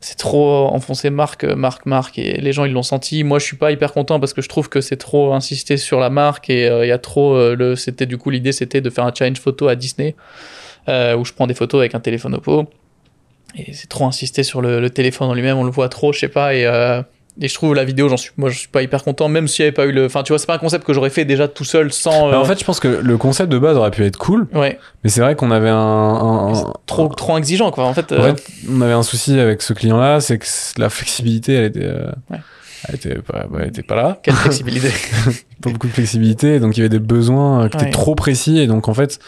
[0.00, 3.22] C'est trop enfoncé marque, marque, marque, et les gens ils l'ont senti.
[3.22, 6.00] Moi je suis pas hyper content parce que je trouve que c'est trop insisté sur
[6.00, 7.76] la marque et euh, il y a trop euh, le.
[7.76, 10.16] C'était du coup l'idée c'était de faire un challenge photo à Disney
[10.88, 12.64] euh, où je prends des photos avec un téléphone Oppo
[13.54, 16.20] et c'est trop insisté sur le, le téléphone en lui-même, on le voit trop, je
[16.20, 16.64] sais pas et.
[17.38, 19.48] Euh, et je trouve la vidéo, j'en suis, moi je suis pas hyper content, même
[19.48, 20.06] s'il y avait pas eu le.
[20.06, 22.28] Enfin, tu vois, c'est pas un concept que j'aurais fait déjà tout seul sans.
[22.28, 24.46] euh, Bah, en fait, je pense que le concept de base aurait pu être cool,
[24.54, 27.84] ouais, mais c'est vrai qu'on avait un, un- un- trop, trop exigeant quoi.
[27.84, 30.46] En fait, En euh, fait, on avait un souci avec ce client-là, c'est que
[30.78, 32.38] la flexibilité, elle était, euh, Ouais.
[32.88, 34.90] elle était, pas, ouais, elle était pas là, quelle flexibilité.
[35.60, 37.82] pas beaucoup de flexibilité, donc il y avait des besoins euh, qui Ouais.
[37.84, 39.18] étaient trop précis, et donc en fait,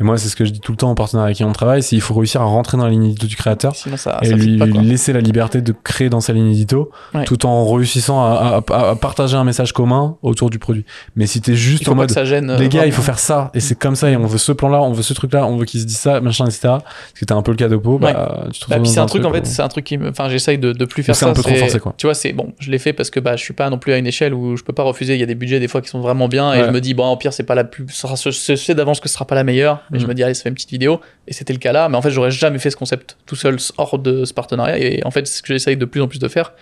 [0.00, 1.52] et moi c'est ce que je dis tout le temps aux partenaires avec qui on
[1.52, 4.18] travaille, c'est qu'il faut réussir à rentrer dans la ligne édito du créateur Sinon ça,
[4.22, 7.24] et ça lui pas, laisser la liberté de créer dans sa ligne édito, Ouais.
[7.24, 10.84] tout en réussissant à, à- à partager un message commun autour du produit.
[11.14, 12.50] Mais si t'es juste Il en mode ça gêne.
[12.50, 14.52] euh, les gars, il faut faire ça, et c'est comme ça, et on veut ce
[14.52, 16.60] plan-là, on veut ce truc-là, on veut qu'ils se disent ça, machin, etc.
[16.62, 16.82] Parce
[17.12, 19.24] que c'était un peu le cas de Pau, bah, tu te Bah, c'est un truc,
[19.24, 20.08] en fait, où- c'est un truc qui me.
[20.08, 21.30] Enfin, j'essaye de, de plus faire c'est ça.
[21.30, 21.94] un peu trop forcé, quoi.
[21.98, 23.92] Tu vois, c'est bon, je l'ai fait parce que bah, je suis pas non plus
[23.92, 25.14] à une échelle où je peux pas refuser.
[25.14, 26.52] Il y a des budgets, des fois, qui sont vraiment bien.
[26.54, 27.84] Et je me dis, bon, en pire, c'est pas la plus.
[27.88, 29.82] Je sais d'avance que ce sera pas la meilleure.
[29.90, 30.08] Mais je Mhm.
[30.10, 31.00] me dis, allez, ça fait une petite vidéo.
[31.28, 31.88] Et c'était le cas là.
[31.88, 34.78] Mais en fait, j'aurais jamais fait ce concept tout seul, hors de ce partenariat.
[34.78, 36.52] Et en fait, ce que j'essaye de plus en plus de faire,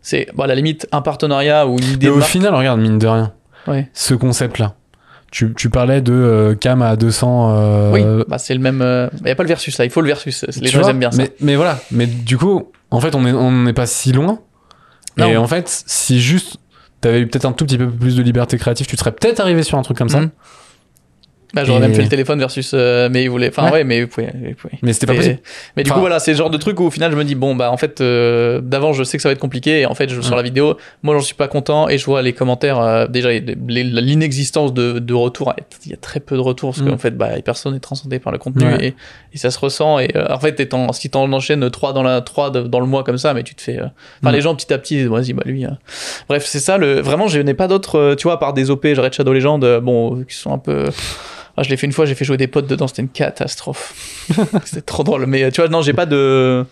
[0.00, 2.30] c'est, bon, à la limite, un partenariat ou une idée Mais au marque.
[2.30, 3.32] final, regarde, mine de rien,
[3.68, 3.88] Ouais.
[3.94, 4.74] ce concept-là,
[5.30, 7.54] tu, tu parlais de euh, cam à 200.
[7.56, 8.80] euh, Oui, bah, c'est le même.
[9.22, 9.84] Il y a pas le versus là.
[9.84, 10.44] Il faut le versus.
[10.60, 11.18] Les tu gens vois, aiment bien ça.
[11.18, 14.40] Mais, mais voilà, mais du coup, en fait, on est- on n'est pas si loin.
[15.16, 15.26] Non.
[15.28, 16.56] Et en fait, si juste
[17.02, 19.62] t'avais eu peut-être un tout petit peu plus de liberté créative, tu serais peut-être arrivé
[19.62, 20.20] sur un truc comme ça.
[20.20, 20.30] Mhm.
[21.54, 22.70] Bah, j'aurais Et- même fait le téléphone versus.
[22.74, 23.48] euh, mais ils voulaient.
[23.50, 23.72] Enfin, Ouais.
[23.72, 24.28] ouais, mais pouvez.
[24.82, 25.38] Mais c'était pas Et- possible.
[25.76, 27.24] Mais du Enfin- coup, voilà, c'est le genre de truc où au final, je me
[27.24, 29.80] dis, bon, bah en fait, euh, d'avant, je sais que ça va être compliqué.
[29.80, 31.88] Et en fait, je, sur la vidéo, moi, j'en suis pas content.
[31.88, 35.52] Et je vois les commentaires, euh, déjà, l'inexistence de, de retours.
[35.84, 36.90] Il y a très peu de retours parce Mm.
[36.90, 38.64] qu'en fait, bah, personne n'est transcendé par le contenu.
[38.66, 38.86] Ouais.
[38.88, 38.94] Et,
[39.34, 39.98] et ça se ressent.
[39.98, 43.04] Et euh, en fait, étant, si t'en enchaînes 3 dans, la, 3 dans le mois
[43.04, 43.78] comme ça, mais tu te fais.
[43.78, 43.86] euh,
[44.22, 44.34] Enfin, Mm.
[44.34, 45.64] les gens petit à petit, vas-y, bah lui.
[45.64, 45.70] euh.
[46.28, 46.78] Bref, c'est ça.
[46.78, 47.00] Le...
[47.00, 48.14] Vraiment, je n'ai pas d'autres.
[48.16, 50.86] Tu vois, à part des OP, j'arrête Shadow Legend, bon, qui sont un peu.
[51.56, 53.94] Ah, je l'ai fait une fois, j'ai fait jouer des potes dedans, c'était une catastrophe.
[54.64, 55.26] c'était trop drôle.
[55.26, 56.64] Mais tu vois, non, j'ai pas de.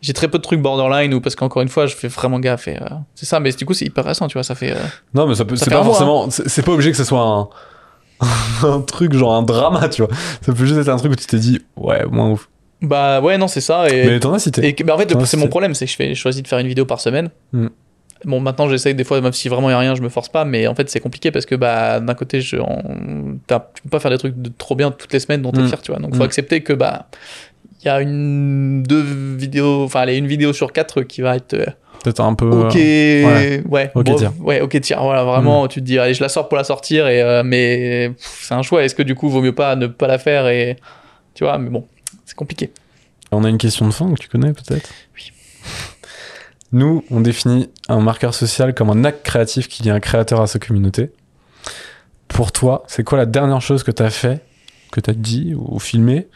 [0.00, 2.68] J'ai très peu de trucs borderline ou parce qu'encore une fois, je fais vraiment gaffe.
[2.68, 2.86] et, euh,
[3.16, 4.70] c'est ça, mais du coup, c'est hyper récent, tu vois, ça fait.
[4.70, 4.76] euh,
[5.12, 7.48] Non, mais ça peut, c'est pas forcément, c'est c'est pas obligé que ce soit un,
[8.62, 10.14] un truc genre un drama, tu vois.
[10.42, 12.48] Ça peut juste être un truc où tu t'es dit, ouais, moins ouf.
[12.80, 13.88] Bah ouais, non, c'est ça.
[13.90, 14.68] Et, Mais t'en as cité.
[14.68, 16.60] et bah, en fait, c'est mon problème, c'est que je fais, je choisis de faire
[16.60, 17.30] une vidéo par semaine.
[17.52, 17.66] Mm.
[18.24, 20.28] Bon, maintenant, j'essaye des fois, même si vraiment il y a rien, je me force
[20.28, 23.88] pas, mais en fait, c'est compliqué parce que bah, d'un côté, je, on- tu peux
[23.90, 25.66] pas faire des trucs de trop bien toutes les semaines dont Mm.
[25.68, 26.00] fier, tu vois.
[26.00, 26.26] Donc, faut Mm.
[26.26, 27.06] accepter que bah,
[27.80, 29.02] il y a une, deux
[29.36, 31.54] vidéos, enfin, allez, une vidéo sur quatre qui va être.
[31.54, 31.66] euh,
[32.02, 32.48] Peut-être un peu.
[32.48, 33.62] Ok, ouais.
[33.68, 34.34] ouais, Ok, bon, tiens.
[34.40, 37.06] ouais, ok, tiens, voilà, vraiment, tu te dis, allez, je la sors pour la sortir,
[37.08, 38.82] et, euh, mais c'est un choix.
[38.84, 40.76] Est-ce que du coup, vaut mieux pas ne pas la faire et
[41.34, 41.86] tu vois, mais bon,
[42.24, 42.70] c'est compliqué.
[43.32, 44.90] On a une question de fin que tu connais peut-être?
[45.16, 45.32] Oui.
[46.72, 50.46] Nous, on définit un marqueur social comme un acte créatif qui lie un créateur à
[50.46, 51.10] sa communauté.
[52.28, 54.42] Pour toi, c'est quoi la dernière chose que tu as fait,
[54.92, 56.28] que tu as dit ou filmé,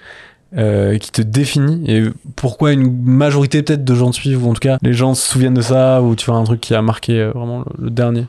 [0.57, 2.05] euh, qui te définit et
[2.37, 5.27] pourquoi une majorité peut-être de gens te suivent ou en tout cas les gens se
[5.31, 7.91] souviennent de ça ou tu vois un truc qui a marqué euh, vraiment le, le
[7.91, 8.27] dernier?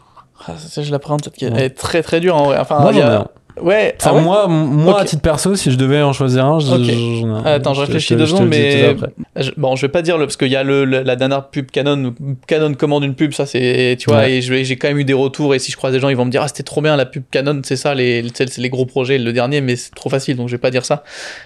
[0.47, 1.65] Ah, ça, je l'apprends, peut-être qu'elle Ouais.
[1.65, 2.57] est très très dure en vrai.
[2.59, 3.27] Enfin, Moi il y j'en ai a- un.
[3.61, 5.01] Ouais, Enfin, ah ouais moi, moi Ok.
[5.01, 6.81] à titre perso, si je devais en choisir un, je- Ok.
[7.21, 8.95] j'en ai- Attends, je réfléchis deux je secondes, mais
[9.35, 11.49] je- bon, je vais pas dire le parce qu'il y a le, le- la dernière
[11.49, 12.15] pub Canon,
[12.47, 14.33] Canon commande une pub, ça c'est, tu vois, Ouais.
[14.33, 16.15] et je j'ai quand même eu des retours et si je croise des gens, ils
[16.17, 18.69] vont me dire ah c'était trop bien la pub Canon, c'est ça, les, c'est les
[18.69, 21.03] gros projets, le dernier, mais c'est trop facile, donc je vais pas dire ça.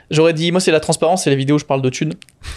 [0.09, 2.13] J'aurais dit, moi c'est la transparence, c'est les vidéos où je parle de thunes.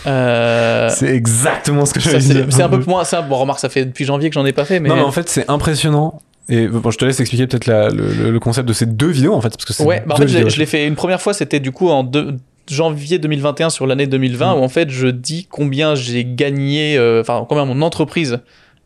[0.07, 2.47] Euh, C'est exactement ce que dire.
[2.51, 3.23] c'est un peu moins ça.
[3.23, 5.11] Bon, remarque, ça fait depuis janvier que j'en ai pas fait, mais, Non, mais en
[5.13, 6.21] fait, c'est impressionnant.
[6.49, 9.35] Et bon, je te laisse expliquer peut-être la- le, le- concept de ces deux vidéos,
[9.35, 10.51] en fait, parce que Ouais, bah en fait, je l'ai- vidéos.
[10.51, 12.37] je l'ai fait une première fois, c'était du coup en deux-
[12.69, 14.59] janvier 2021 sur l'année 2020, Mm.
[14.59, 18.39] où en fait je dis combien j'ai gagné, euh, enfin combien mon entreprise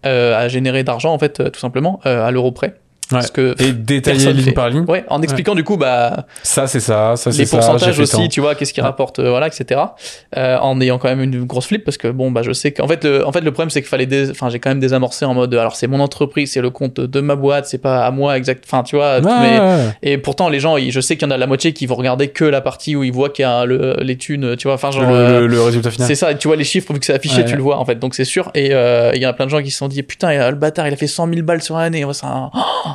[0.07, 2.75] euh, a généré d'argent, en fait, euh, tout simplement, euh, à l'euro près.
[3.11, 4.53] Parce que, Et détailler ligne fait.
[4.53, 4.85] par ligne.
[4.89, 8.29] ouais, en expliquant du coup, bah, Ça, c'est ça, ça, c'est les pourcentages aussi, tant.
[8.29, 8.87] tu vois, qu'est-ce qui Ouais.
[8.87, 9.81] rapporte, euh, voilà, etc.
[10.37, 12.89] Euh, en ayant quand même une grosse flip parce que bon, bah, je sais qu'en
[12.89, 15.25] fait, le, en fait, le problème c'est qu'il fallait, dés- enfin, j'ai quand même désamorcé
[15.27, 18.11] en mode, alors c'est mon entreprise, c'est le compte de ma boîte, c'est pas à
[18.11, 19.79] moi exact, enfin, tu vois, Ouais, mais ouais, ouais.
[20.03, 22.29] et pourtant les gens, je sais qu'il y en a la moitié qui vont regarder
[22.29, 24.91] que la partie où ils voient qu'il y a le- les thunes, tu vois, enfin
[24.91, 25.03] genre.
[25.03, 26.09] Le, euh, le- le résultat final.
[26.09, 27.45] c'est ça, tu vois les chiffres vu que c'est affiché, Ouais.
[27.45, 28.51] tu le vois en fait, donc c'est sûr.
[28.55, 30.57] Et euh, il y en a plein de gens qui se sont dit putain, le
[30.57, 32.51] bâtard, il a fait 100 000 balles sur l'année, c'est un...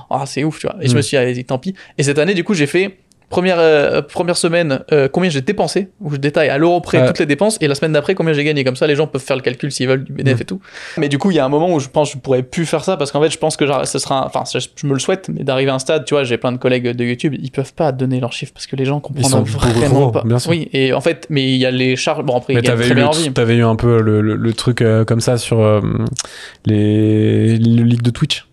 [0.10, 0.76] ah, c'est ouf, tu vois.
[0.82, 0.98] Et je Mm.
[0.98, 1.74] me suis dit, tant pis.
[1.98, 2.98] Et cette année, du coup, j'ai fait
[3.30, 7.06] première euh, première semaine euh, combien j'ai dépensé, où je détaille à l'euro près Ouais.
[7.06, 8.64] toutes les dépenses, et la semaine d'après combien j'ai gagné.
[8.64, 10.42] Comme ça, les gens peuvent faire le calcul s'ils veulent du BDF Mm.
[10.42, 10.60] et tout.
[10.98, 12.66] Mais du coup, il y a un moment où je pense que je pourrais plus
[12.66, 15.30] faire ça parce qu'en fait, je pense que ce sera, enfin, je, me le souhaite,
[15.32, 17.76] mais d'arriver à un stade, tu vois, j'ai plein de collègues de YouTube, ils peuvent
[17.76, 20.24] pas donner leurs chiffres parce que les gens comprennent vraiment pas.
[20.26, 20.50] bien sûr.
[20.50, 22.24] Oui, et en fait, mais il y a les charges.
[22.24, 25.06] Bon après, Mais t'avais eu, le t'avais eu un peu le, le- le truc euh,
[25.06, 25.60] comme ça sur
[26.66, 28.46] les, le leak de Twitch.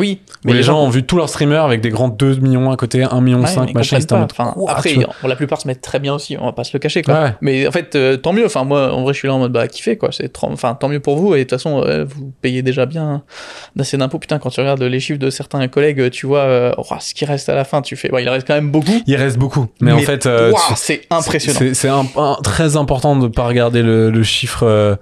[0.00, 2.76] Oui, Où les, gens ont vu tous leurs streamers avec des grands 2 millions à
[2.76, 5.28] côté, 1 million Ouais, 5, ils machin, Enfin, Ouah, après, vois.
[5.28, 7.22] la plupart se mettent très bien aussi, on va pas se le cacher, quoi.
[7.22, 7.34] Ouais.
[7.42, 8.46] Mais en fait, euh, tant mieux.
[8.46, 10.08] Enfin, moi, en vrai, je suis là en mode bah kiffer, quoi.
[10.10, 11.34] C'est enfin tant mieux pour vous.
[11.34, 13.22] Et de toute façon, euh, vous payez déjà bien
[13.78, 14.18] assez d'impôts.
[14.18, 17.26] Putain, quand tu regardes les chiffres de certains collègues, tu vois euh, oh, ce qui
[17.26, 17.82] reste à la fin.
[17.82, 19.02] Tu fais, il reste quand même beaucoup.
[19.06, 19.66] Il reste beaucoup.
[19.82, 20.26] Mais, en fait,
[20.76, 21.74] c'est impressionnant.
[21.74, 24.98] c'est très important de pas regarder le, le chiffre.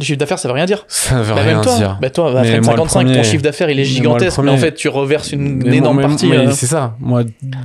[0.00, 0.84] Le chiffre d'affaires, ça veut rien dire.
[0.88, 1.98] ça veut Bah, rien même toi, dire.
[2.00, 4.38] bah toi, à Mais Frame moi, le 55, ton premier- chiffre d'affaires, il est gigantesque,
[4.38, 6.26] mais en premier- fait, tu reverses une, énorme moi- partie.
[6.26, 6.94] mais euh, C'est ça.
[7.00, 7.22] Moi,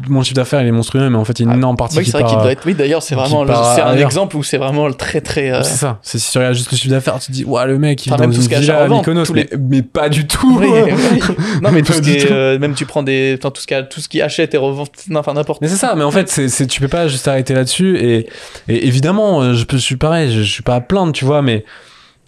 [0.07, 1.97] mon chiffre d'affaires, il est monstrueux, mais en fait, il y a une énorme partie
[1.97, 2.31] Oui, qui c'est vrai part.
[2.33, 2.61] qu'il doit être.
[2.65, 3.43] Oui, d'ailleurs, c'est vraiment.
[3.43, 5.51] le- C'est un exemple où c'est vraiment le très très.
[5.51, 5.99] euh, C'est ça.
[6.01, 8.13] C'est si tu regardes juste le chiffre d'affaires, tu te dis, ouais, le mec, il
[8.13, 9.25] Enfin, vit dans une à villa à revendre, Mykonos.
[9.25, 10.57] tous Mais, pas du tout.
[10.59, 11.19] Oui, oui.
[11.61, 12.33] Non, mais tout Pas ce du qui est, tout.
[12.33, 14.57] euh, même tu prends des, enfin, tout ce qui, a- tout ce qui achète et
[14.57, 14.83] revend,
[15.15, 15.61] enfin n'importe.
[15.61, 17.97] Mais c'est ça, mais en fait, c'est, tu peux pas juste arrêter là-dessus.
[17.97, 18.27] Et,
[18.67, 21.63] évidemment, euh, je, suis pareil, je, je suis pas à plaindre, tu vois, mais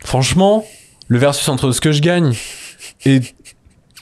[0.04, 0.66] franchement,
[1.08, 2.34] le versus entre ce que je gagne
[3.06, 3.22] et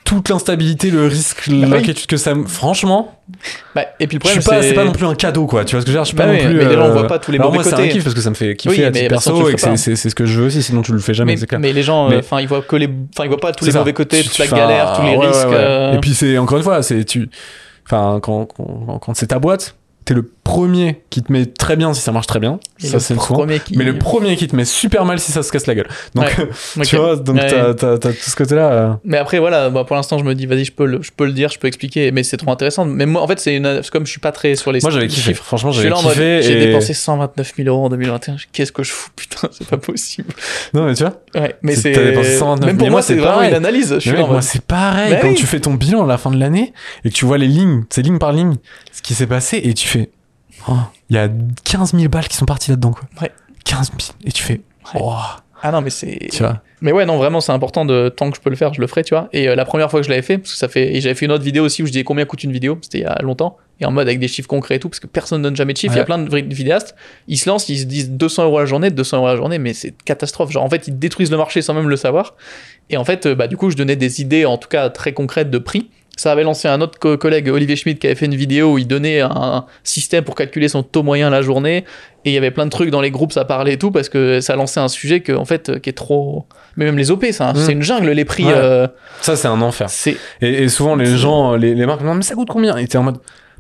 [0.04, 1.68] toute l'instabilité, le risque, Bah oui.
[1.70, 2.46] l'inquiétude que ça me.
[2.46, 3.20] Franchement,
[3.74, 5.66] Bah, et puis le problème, c'est pas non plus un cadeau, quoi.
[5.66, 6.58] Tu vois ce que je veux dire Je suis Bah pas oui, non plus.
[6.58, 8.14] mais les gens euh, voient pas tous les alors mauvais moi, c'est un kiff parce
[8.14, 10.28] que ça me fait kiffer Oui, à titre bah, perso et que c'est, ce que
[10.28, 11.60] je veux aussi, sinon tu le fais jamais, mais, c'est clair.
[11.60, 13.72] mais les gens, Mais- enfin, ils voient que les, enfin, ils voient pas tous les
[13.72, 13.80] ça.
[13.80, 15.46] mauvais côtés, toute la galère, tous les ouais, risques.
[15.48, 15.56] ouais, ouais.
[15.58, 17.28] euh, Et puis c'est encore une fois, c'est tu,
[17.88, 19.76] enfin quand quand, quand c'est ta boîte,
[20.06, 23.00] t'es le premier qui te met très bien si ça marche très bien, et ça
[23.02, 23.36] c'est le soin.
[23.36, 23.76] premier qui.
[23.78, 25.88] Mais le premier qui te met super mal si ça se casse la gueule.
[26.14, 26.26] Donc
[26.78, 26.84] Ouais.
[26.86, 27.48] Tu vois, donc Ouais.
[27.48, 28.72] t'as, t'as tout ce côté-là.
[28.72, 28.94] euh.
[29.04, 31.26] Mais après, voilà, bah, pour l'instant, je me dis, vas-y, je peux, le, je peux
[31.26, 32.86] le dire, je peux expliquer, mais c'est trop intéressant.
[32.86, 35.08] Mais moi, en fait, c'est une, comme je suis pas très sur les Moi j'avais
[35.08, 35.32] kiffé.
[35.32, 36.42] chiffres, Franchement j'avais là en mode, kiffé.
[36.44, 38.36] j'ai et- dépensé 129 000 euros en 2021.
[38.54, 40.30] Qu'est-ce que je fous, putain, c'est pas possible.
[40.74, 41.22] Non mais tu vois.
[41.36, 41.92] Ouais, mais C'est- c'est.
[41.94, 43.98] t'as dépensé 129 Même pour moi, c'est vraiment une analyse.
[44.30, 46.72] Moi c'est pareil quand tu fais ton bilan à la fin de l'année
[47.04, 48.56] et que tu vois les lignes, c'est ligne par ligne,
[48.92, 50.10] ce qui s'est passé et tu fais,
[50.68, 50.74] oh,
[51.10, 51.30] il y a
[51.64, 53.04] 15 000 balles qui sont parties là-dedans quoi.
[53.22, 53.32] Ouais.
[53.66, 54.62] 15 000 et tu fais,
[54.94, 55.02] Ouais.
[55.02, 55.14] oh,
[55.64, 56.28] Ah non, mais c'est.
[56.32, 56.62] tu vois.
[56.82, 58.86] Mais ouais, non, vraiment, c'est important de tant que je peux le faire, je le
[58.86, 59.28] ferai, tu vois.
[59.34, 61.16] Et euh, la première fois que je l'avais fait, parce que ça fait, et j'avais
[61.16, 63.06] fait une autre vidéo aussi où je disais combien coûte une vidéo, c'était il y
[63.06, 65.44] a longtemps, et en mode avec des chiffres concrets et tout, parce que personne ne
[65.46, 65.96] donne jamais de chiffres.
[65.96, 66.94] Il y a plein de vidéastes,
[67.28, 69.74] ils se lancent, ils se disent 200 euros la journée, 200 euros la journée, mais
[69.74, 70.52] c'est catastrophe.
[70.52, 72.36] Genre, en fait, ils détruisent le marché sans même le savoir.
[72.92, 75.14] Et en fait, euh, bah, du coup, je donnais des idées, en tout cas très
[75.14, 75.90] concrètes de prix.
[76.18, 78.78] Ça avait lancé un autre co- collègue, Olivier Schmidt, qui avait fait une vidéo où
[78.78, 81.84] il donnait un système pour calculer son taux moyen la journée.
[82.24, 84.10] Et il y avait plein de trucs dans les groupes, ça parlait et tout, parce
[84.10, 86.46] que ça lançait un sujet que, en fait, qui est trop.
[86.78, 87.56] Mais même les OP, c'est un- Mm.
[87.58, 88.46] c'est une jungle, les prix.
[88.46, 88.54] Ouais.
[88.56, 88.88] euh,
[89.22, 89.88] Ça c'est un enfer.
[90.42, 92.78] Et, et souvent les gens, les, les marques, non mais ça coûte combien?
[92.78, 93.18] Et t'es en mode,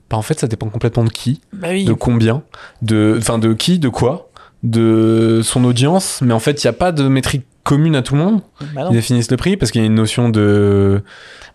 [0.09, 1.85] bah en fait ça dépend complètement de qui, Bah oui.
[1.85, 2.41] de combien,
[2.81, 4.29] de, enfin de qui, de quoi,
[4.63, 6.19] de son audience.
[6.21, 8.39] Mais en fait il y a pas de métrique commune à tout le monde.
[8.73, 8.87] Bah.
[8.89, 11.01] Ils définissent le prix parce qu'il y a une notion de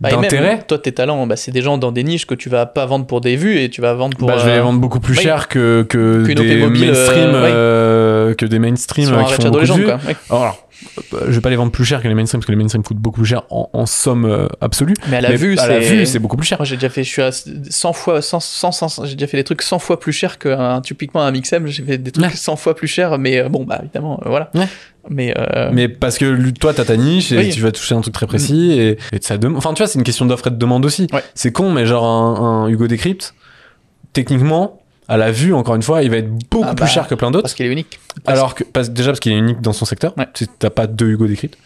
[0.00, 0.60] Bah, d'intérêt.
[0.66, 3.06] toi, tes talents, bah, c'est des gens dans des niches que tu vas pas vendre
[3.06, 4.28] pour des vues et tu vas vendre pour.
[4.28, 7.50] Bah, je vais euh, les vendre beaucoup plus cher que, que des euh, mainstream, ouais.
[7.52, 9.84] euh, que des mainstream sur euh, un qui font beaucoup de vues.
[9.84, 9.94] quoi.
[10.06, 10.16] Ouais.
[10.28, 10.48] Alors, euh,
[11.12, 12.96] je vais pas les vendre plus cher que les mainstream parce que les mainstream coûtent
[12.96, 14.94] beaucoup plus cher en, en somme euh, absolue.
[15.08, 15.56] Mais à la Mais vue,
[16.06, 16.18] c'est.
[16.18, 16.58] beaucoup plus cher.
[16.58, 19.36] Moi, j'ai déjà fait, je suis à 100 fois, 100, 100, 100, j'ai déjà fait
[19.36, 22.30] des trucs 100 fois plus chers qu'un, typiquement un Mixem, j'ai fait des trucs Ouais.
[22.34, 24.50] 100 fois plus chers, mais euh, bon, bah, évidemment, euh, voilà.
[24.54, 24.66] Ouais.
[25.08, 27.48] Mais, euh, Mais parce que toi, t'as ta niche et Oui.
[27.50, 29.98] tu vas toucher un truc très précis et, et ça dem- Enfin, tu vois, c'est
[29.98, 31.06] une question d'offre et de demande aussi.
[31.12, 31.22] Ouais.
[31.34, 33.34] C'est con, mais genre un, un Hugo Décrypte,
[34.12, 37.08] techniquement, à la vue, encore une fois, il va être beaucoup Ah plus bah, cher
[37.08, 37.42] que plein d'autres.
[37.42, 37.98] Parce qu'il est unique.
[38.24, 40.26] Parce- Alors que, parce- déjà parce qu'il est unique dans son secteur, Ouais.
[40.58, 41.58] T'as pas deux Hugo décrites.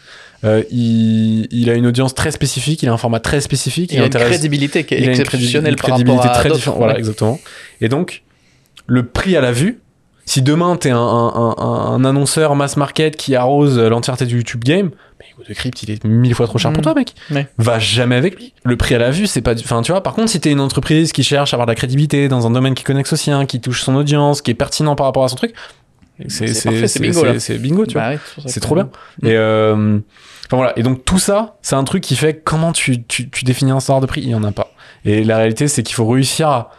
[0.43, 4.01] Euh, il, il a une audience très spécifique, il a un format très spécifique, il
[4.01, 6.55] a une crédibilité qui est exceptionnelle par rapport à très d'autres.
[6.59, 6.77] différente.
[6.79, 6.99] Voilà, Ouais.
[6.99, 7.39] exactement.
[7.81, 8.23] Et donc,
[8.87, 9.79] le prix à la vue,
[10.25, 14.63] si demain t'es un, un, un, un annonceur mass market qui arrose l'entièreté du YouTube
[14.63, 16.83] game, mais Hugo de Crypt, il est mille fois trop cher pour Mm.
[16.83, 17.13] toi, mec.
[17.31, 17.47] Ouais.
[17.57, 18.53] Va jamais avec lui.
[18.63, 19.53] Le prix à la vue, c'est pas.
[19.55, 21.71] du- Enfin, tu vois, par contre, si t'es une entreprise qui cherche à avoir de
[21.71, 24.55] la crédibilité dans un domaine qui connecte au sien, qui touche son audience, qui est
[24.55, 25.53] pertinent par rapport à son truc,
[26.27, 28.01] c'est C'est parfait, c'est bingo, c'est bingo, tu vois.
[28.03, 28.89] Bah ouais, ça C'est trop bien.
[29.23, 29.99] Et euh,
[30.47, 30.73] enfin voilà.
[30.79, 33.79] Et donc tout ça, c'est un truc qui fait comment tu, tu, tu définis un
[33.79, 34.21] standard de prix?
[34.21, 34.71] Il y en a pas.
[35.03, 36.71] Et la réalité, c'est qu'il faut réussir à,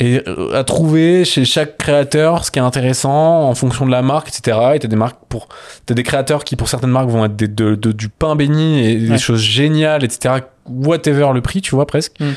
[0.00, 4.02] et, euh, à trouver chez chaque créateur ce qui est intéressant en fonction de la
[4.02, 4.58] marque, etc.
[4.74, 5.48] Et t'as des marques pour,
[5.86, 8.80] t'as des créateurs qui pour certaines marques vont être des- de, de- du pain béni
[8.84, 10.36] et des choses géniales, etc.
[10.68, 12.18] Whatever le prix, tu vois presque.
[12.20, 12.30] Mm.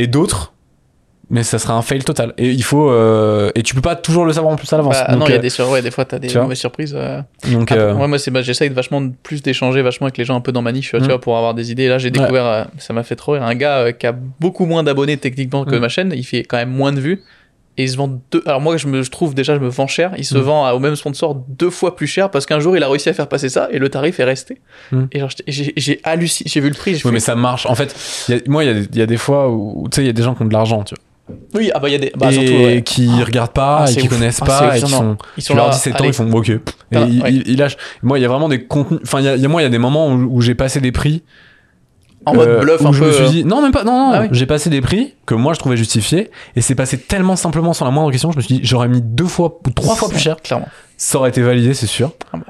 [0.00, 0.52] Et d'autres.
[1.34, 2.34] Mais ça sera un fail total.
[2.36, 4.96] Et il faut euh, et tu peux pas toujours le savoir en plus à l'avance.
[5.08, 5.68] Bah, non, il y a euh, des sur...
[5.70, 6.94] ouais, des fois t'as des tu mauvaises surprises.
[6.94, 7.22] euh.
[7.50, 10.24] donc, Après, euh, ouais, moi, c'est, bah, j'essaye de vachement plus d'échanger vachement avec les
[10.26, 11.04] gens un peu dans ma niche, tu Mm.
[11.04, 11.88] vois, pour avoir des idées.
[11.88, 15.16] Là, j'ai découvert, ça m'a fait trop rire, un gars qui a beaucoup moins d'abonnés
[15.16, 15.78] techniquement que Mm.
[15.80, 16.12] ma chaîne.
[16.14, 17.22] Il fait quand même moins de vues.
[17.78, 18.42] Et il se vend deux.
[18.44, 20.12] Alors, moi, je, me, je trouve déjà, je me vends cher.
[20.18, 20.40] Il se Mm.
[20.42, 23.08] vend à- au même sponsor deux fois plus cher parce qu'un jour, il a réussi
[23.08, 24.60] à faire passer ça et le tarif est resté.
[24.90, 25.04] Mm.
[25.12, 26.50] Et j'ai, halluciné.
[26.52, 26.90] J'ai vu le prix.
[26.90, 27.64] j'ai Oui, fait, mais ça marche.
[27.64, 27.96] En fait,
[28.28, 30.06] il y a- moi, il y a y, a des fois où, tu sais, il
[30.06, 31.02] y a des gens qui ont de l'argent, tu vois.
[31.54, 32.12] Oui, ah bah, il y a des.
[32.16, 32.82] Bah, et surtout, ouais.
[32.84, 34.08] qui regardent pas, Ah, et qui ouf.
[34.14, 35.16] connaissent Ah, pas, et qui font.
[35.36, 35.72] Ils Tu sont leur là.
[35.72, 36.10] dis c'est le temps, allez.
[36.12, 36.48] ils font ok.
[36.48, 36.60] Et
[36.94, 37.32] Ah, ils, ouais.
[37.32, 37.76] ils- ils lâchent.
[38.02, 39.00] Moi, il y a vraiment des contenus.
[39.04, 40.40] Enfin, il y, a- il y a- moi, il y a des moments où, où
[40.40, 41.22] j'ai passé des prix.
[42.24, 43.06] En mode euh, bluff où un je peu.
[43.06, 44.28] me suis euh, dit, non, même pas, non, non, Ah oui.
[44.30, 47.84] j'ai passé des prix que moi je trouvais justifiés, et c'est passé tellement simplement sans
[47.84, 50.20] la moindre question, je me suis dit, j'aurais mis deux fois ou trois fois plus
[50.20, 50.68] cher, Clairement.
[50.96, 52.12] ça aurait été validé, c'est sûr.
[52.32, 52.44] Ah bah.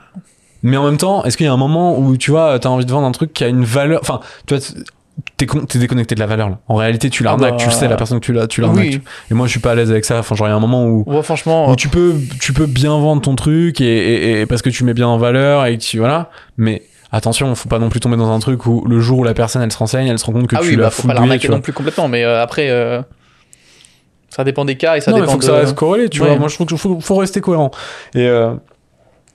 [0.62, 2.84] Mais en même temps, est-ce qu'il y a un moment où tu vois, t'as envie
[2.84, 4.62] de vendre un truc qui a une valeur, enfin, tu vois,
[5.36, 6.58] t'es con- t'es déconnecté de la valeur là.
[6.68, 8.84] En réalité, tu l'arnaques, bah, tu le sais, la personne que tu l'as, tu l'arnaques.
[8.86, 9.00] Oui.
[9.30, 10.18] Et moi, je suis pas à l'aise avec ça.
[10.18, 11.70] Enfin, genre, il y a un moment où, Ouais, franchement.
[11.70, 14.84] où tu peux, tu peux bien vendre ton truc et, et- et parce que tu
[14.84, 16.30] mets bien en valeur et que tu voilà.
[16.56, 19.34] Mais attention, faut pas non plus tomber dans un truc où le jour où la
[19.34, 21.06] personne elle se renseigne, elle se rend compte que ah tu oui, l'as bah, faut
[21.08, 23.02] pas l'arnaquer non plus complètement, mais euh, après, euh,
[24.30, 25.50] ça dépend des cas et ça non, dépend faut que de...
[25.50, 26.28] ça reste corrélé, tu Ouais.
[26.28, 26.38] vois.
[26.38, 27.70] Moi, je trouve qu'il faut, faut rester cohérent.
[28.14, 28.54] Et, euh,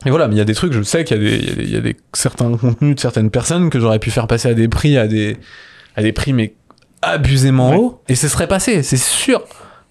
[0.05, 1.45] et voilà, mais il y a des trucs, je sais qu'il y a des, il
[1.49, 4.09] y a des, il y a des- certains contenus de certaines personnes que j'aurais pu
[4.11, 5.37] faire passer à des prix, à des,
[5.97, 6.53] à des prix, mais
[7.01, 7.75] abusément Ouais.
[7.77, 9.43] hauts, et ce serait passé, c'est sûr.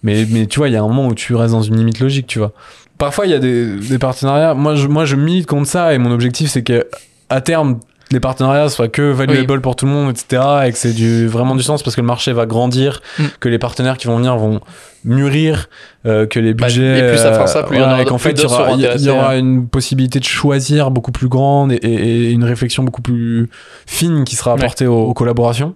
[0.03, 2.01] Mais, mais tu vois, il y a un moment où tu restes dans une limite
[2.01, 2.53] logique, tu vois.
[2.99, 4.55] Parfois, il y a des, des partenariats.
[4.55, 6.87] Moi je, moi, je milite contre ça, et mon objectif, c'est que
[7.29, 7.81] à terme,
[8.13, 10.43] les partenariats soient que valuable pour tout le monde, etc.
[10.67, 13.25] Et que c'est du, vraiment du sens parce que le marché va grandir, Mm.
[13.41, 14.61] que les partenaires qui vont venir vont
[15.05, 15.69] mûrir,
[16.07, 16.99] euh, que les Bah, budgets.
[16.99, 18.33] et plus ça fera euh, ça, plus il y en voilà, aura- et qu'en fait,
[18.33, 19.39] il y aura, y- y hein.
[19.39, 23.49] une possibilité de choisir beaucoup plus grande et, et- et une réflexion beaucoup plus
[23.87, 24.61] fine qui sera Ouais.
[24.63, 25.75] apportée aux, aux collaborations.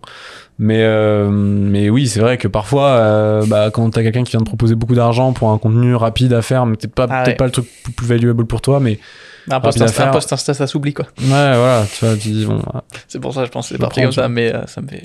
[0.63, 4.41] Mais, euh, mais oui, c'est vrai que parfois, euh, bah, quand t'as quelqu'un qui vient
[4.41, 7.29] te proposer beaucoup d'argent pour un contenu rapide à faire, mais peut-être pas, Ah peut-être
[7.29, 7.35] ouais.
[7.37, 7.67] pas le truc
[7.97, 8.99] plus valuable pour toi, mais
[9.51, 10.13] Un post Insta, un faire.
[10.13, 11.07] post Insta, ça s'oublie quoi.
[11.19, 12.83] ouais, voilà, tu vois, tu dis, bon, ah.
[13.09, 15.03] C'est pour ça, je pense que c'est parti comme ça, mais euh, ça me fait.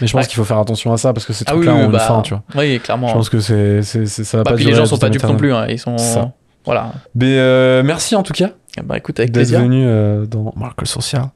[0.00, 1.80] mais je pense qu'il faut faire attention à ça parce que ces Ah oui, trucs-là
[1.82, 2.42] oui, ont bah, une fin, tu vois.
[2.56, 3.08] Oui, clairement.
[3.08, 4.98] Je pense que c'est, c'est, ça va Bah, pas puis les durer gens à sont
[4.98, 5.96] pas dupes non plus, hein, ils sont.
[5.98, 6.32] Ça.
[6.64, 6.92] Voilà.
[7.14, 8.50] Mais euh, merci en tout cas
[8.84, 9.60] Bah écoute, avec d'être plaisir.
[9.60, 11.26] venu euh, dans Marque Social.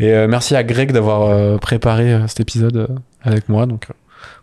[0.00, 2.86] Et euh, merci à Greg d'avoir euh, préparé euh, cet épisode euh,
[3.22, 3.66] avec moi.
[3.66, 3.92] Donc, euh,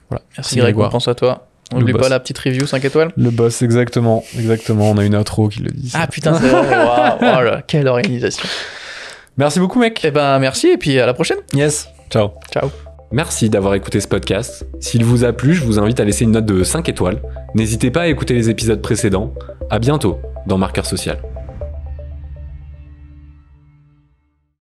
[0.09, 0.23] voilà.
[0.37, 0.89] Merci Greg, on Grégoire.
[0.91, 1.47] pense à toi.
[1.79, 3.11] N'oublie pas la petite review 5 étoiles.
[3.15, 4.23] Le boss, exactement.
[4.37, 4.91] Exactement.
[4.91, 5.89] On a une outro qui le dit.
[5.89, 5.99] ça.
[6.03, 6.63] Ah putain, c'est vrai.
[7.21, 8.47] Oh quelle organisation.
[9.37, 10.01] Merci beaucoup, mec.
[10.03, 11.37] Eh ben merci et puis à la prochaine.
[11.53, 11.89] Yes.
[12.09, 12.31] Ciao.
[12.51, 12.69] Ciao.
[13.11, 14.65] Merci d'avoir écouté ce podcast.
[14.79, 17.21] S'il vous a plu, je vous invite à laisser une note de 5 étoiles.
[17.55, 19.33] N'hésitez pas à écouter les épisodes précédents.
[19.69, 21.17] À bientôt dans Marqueur Social.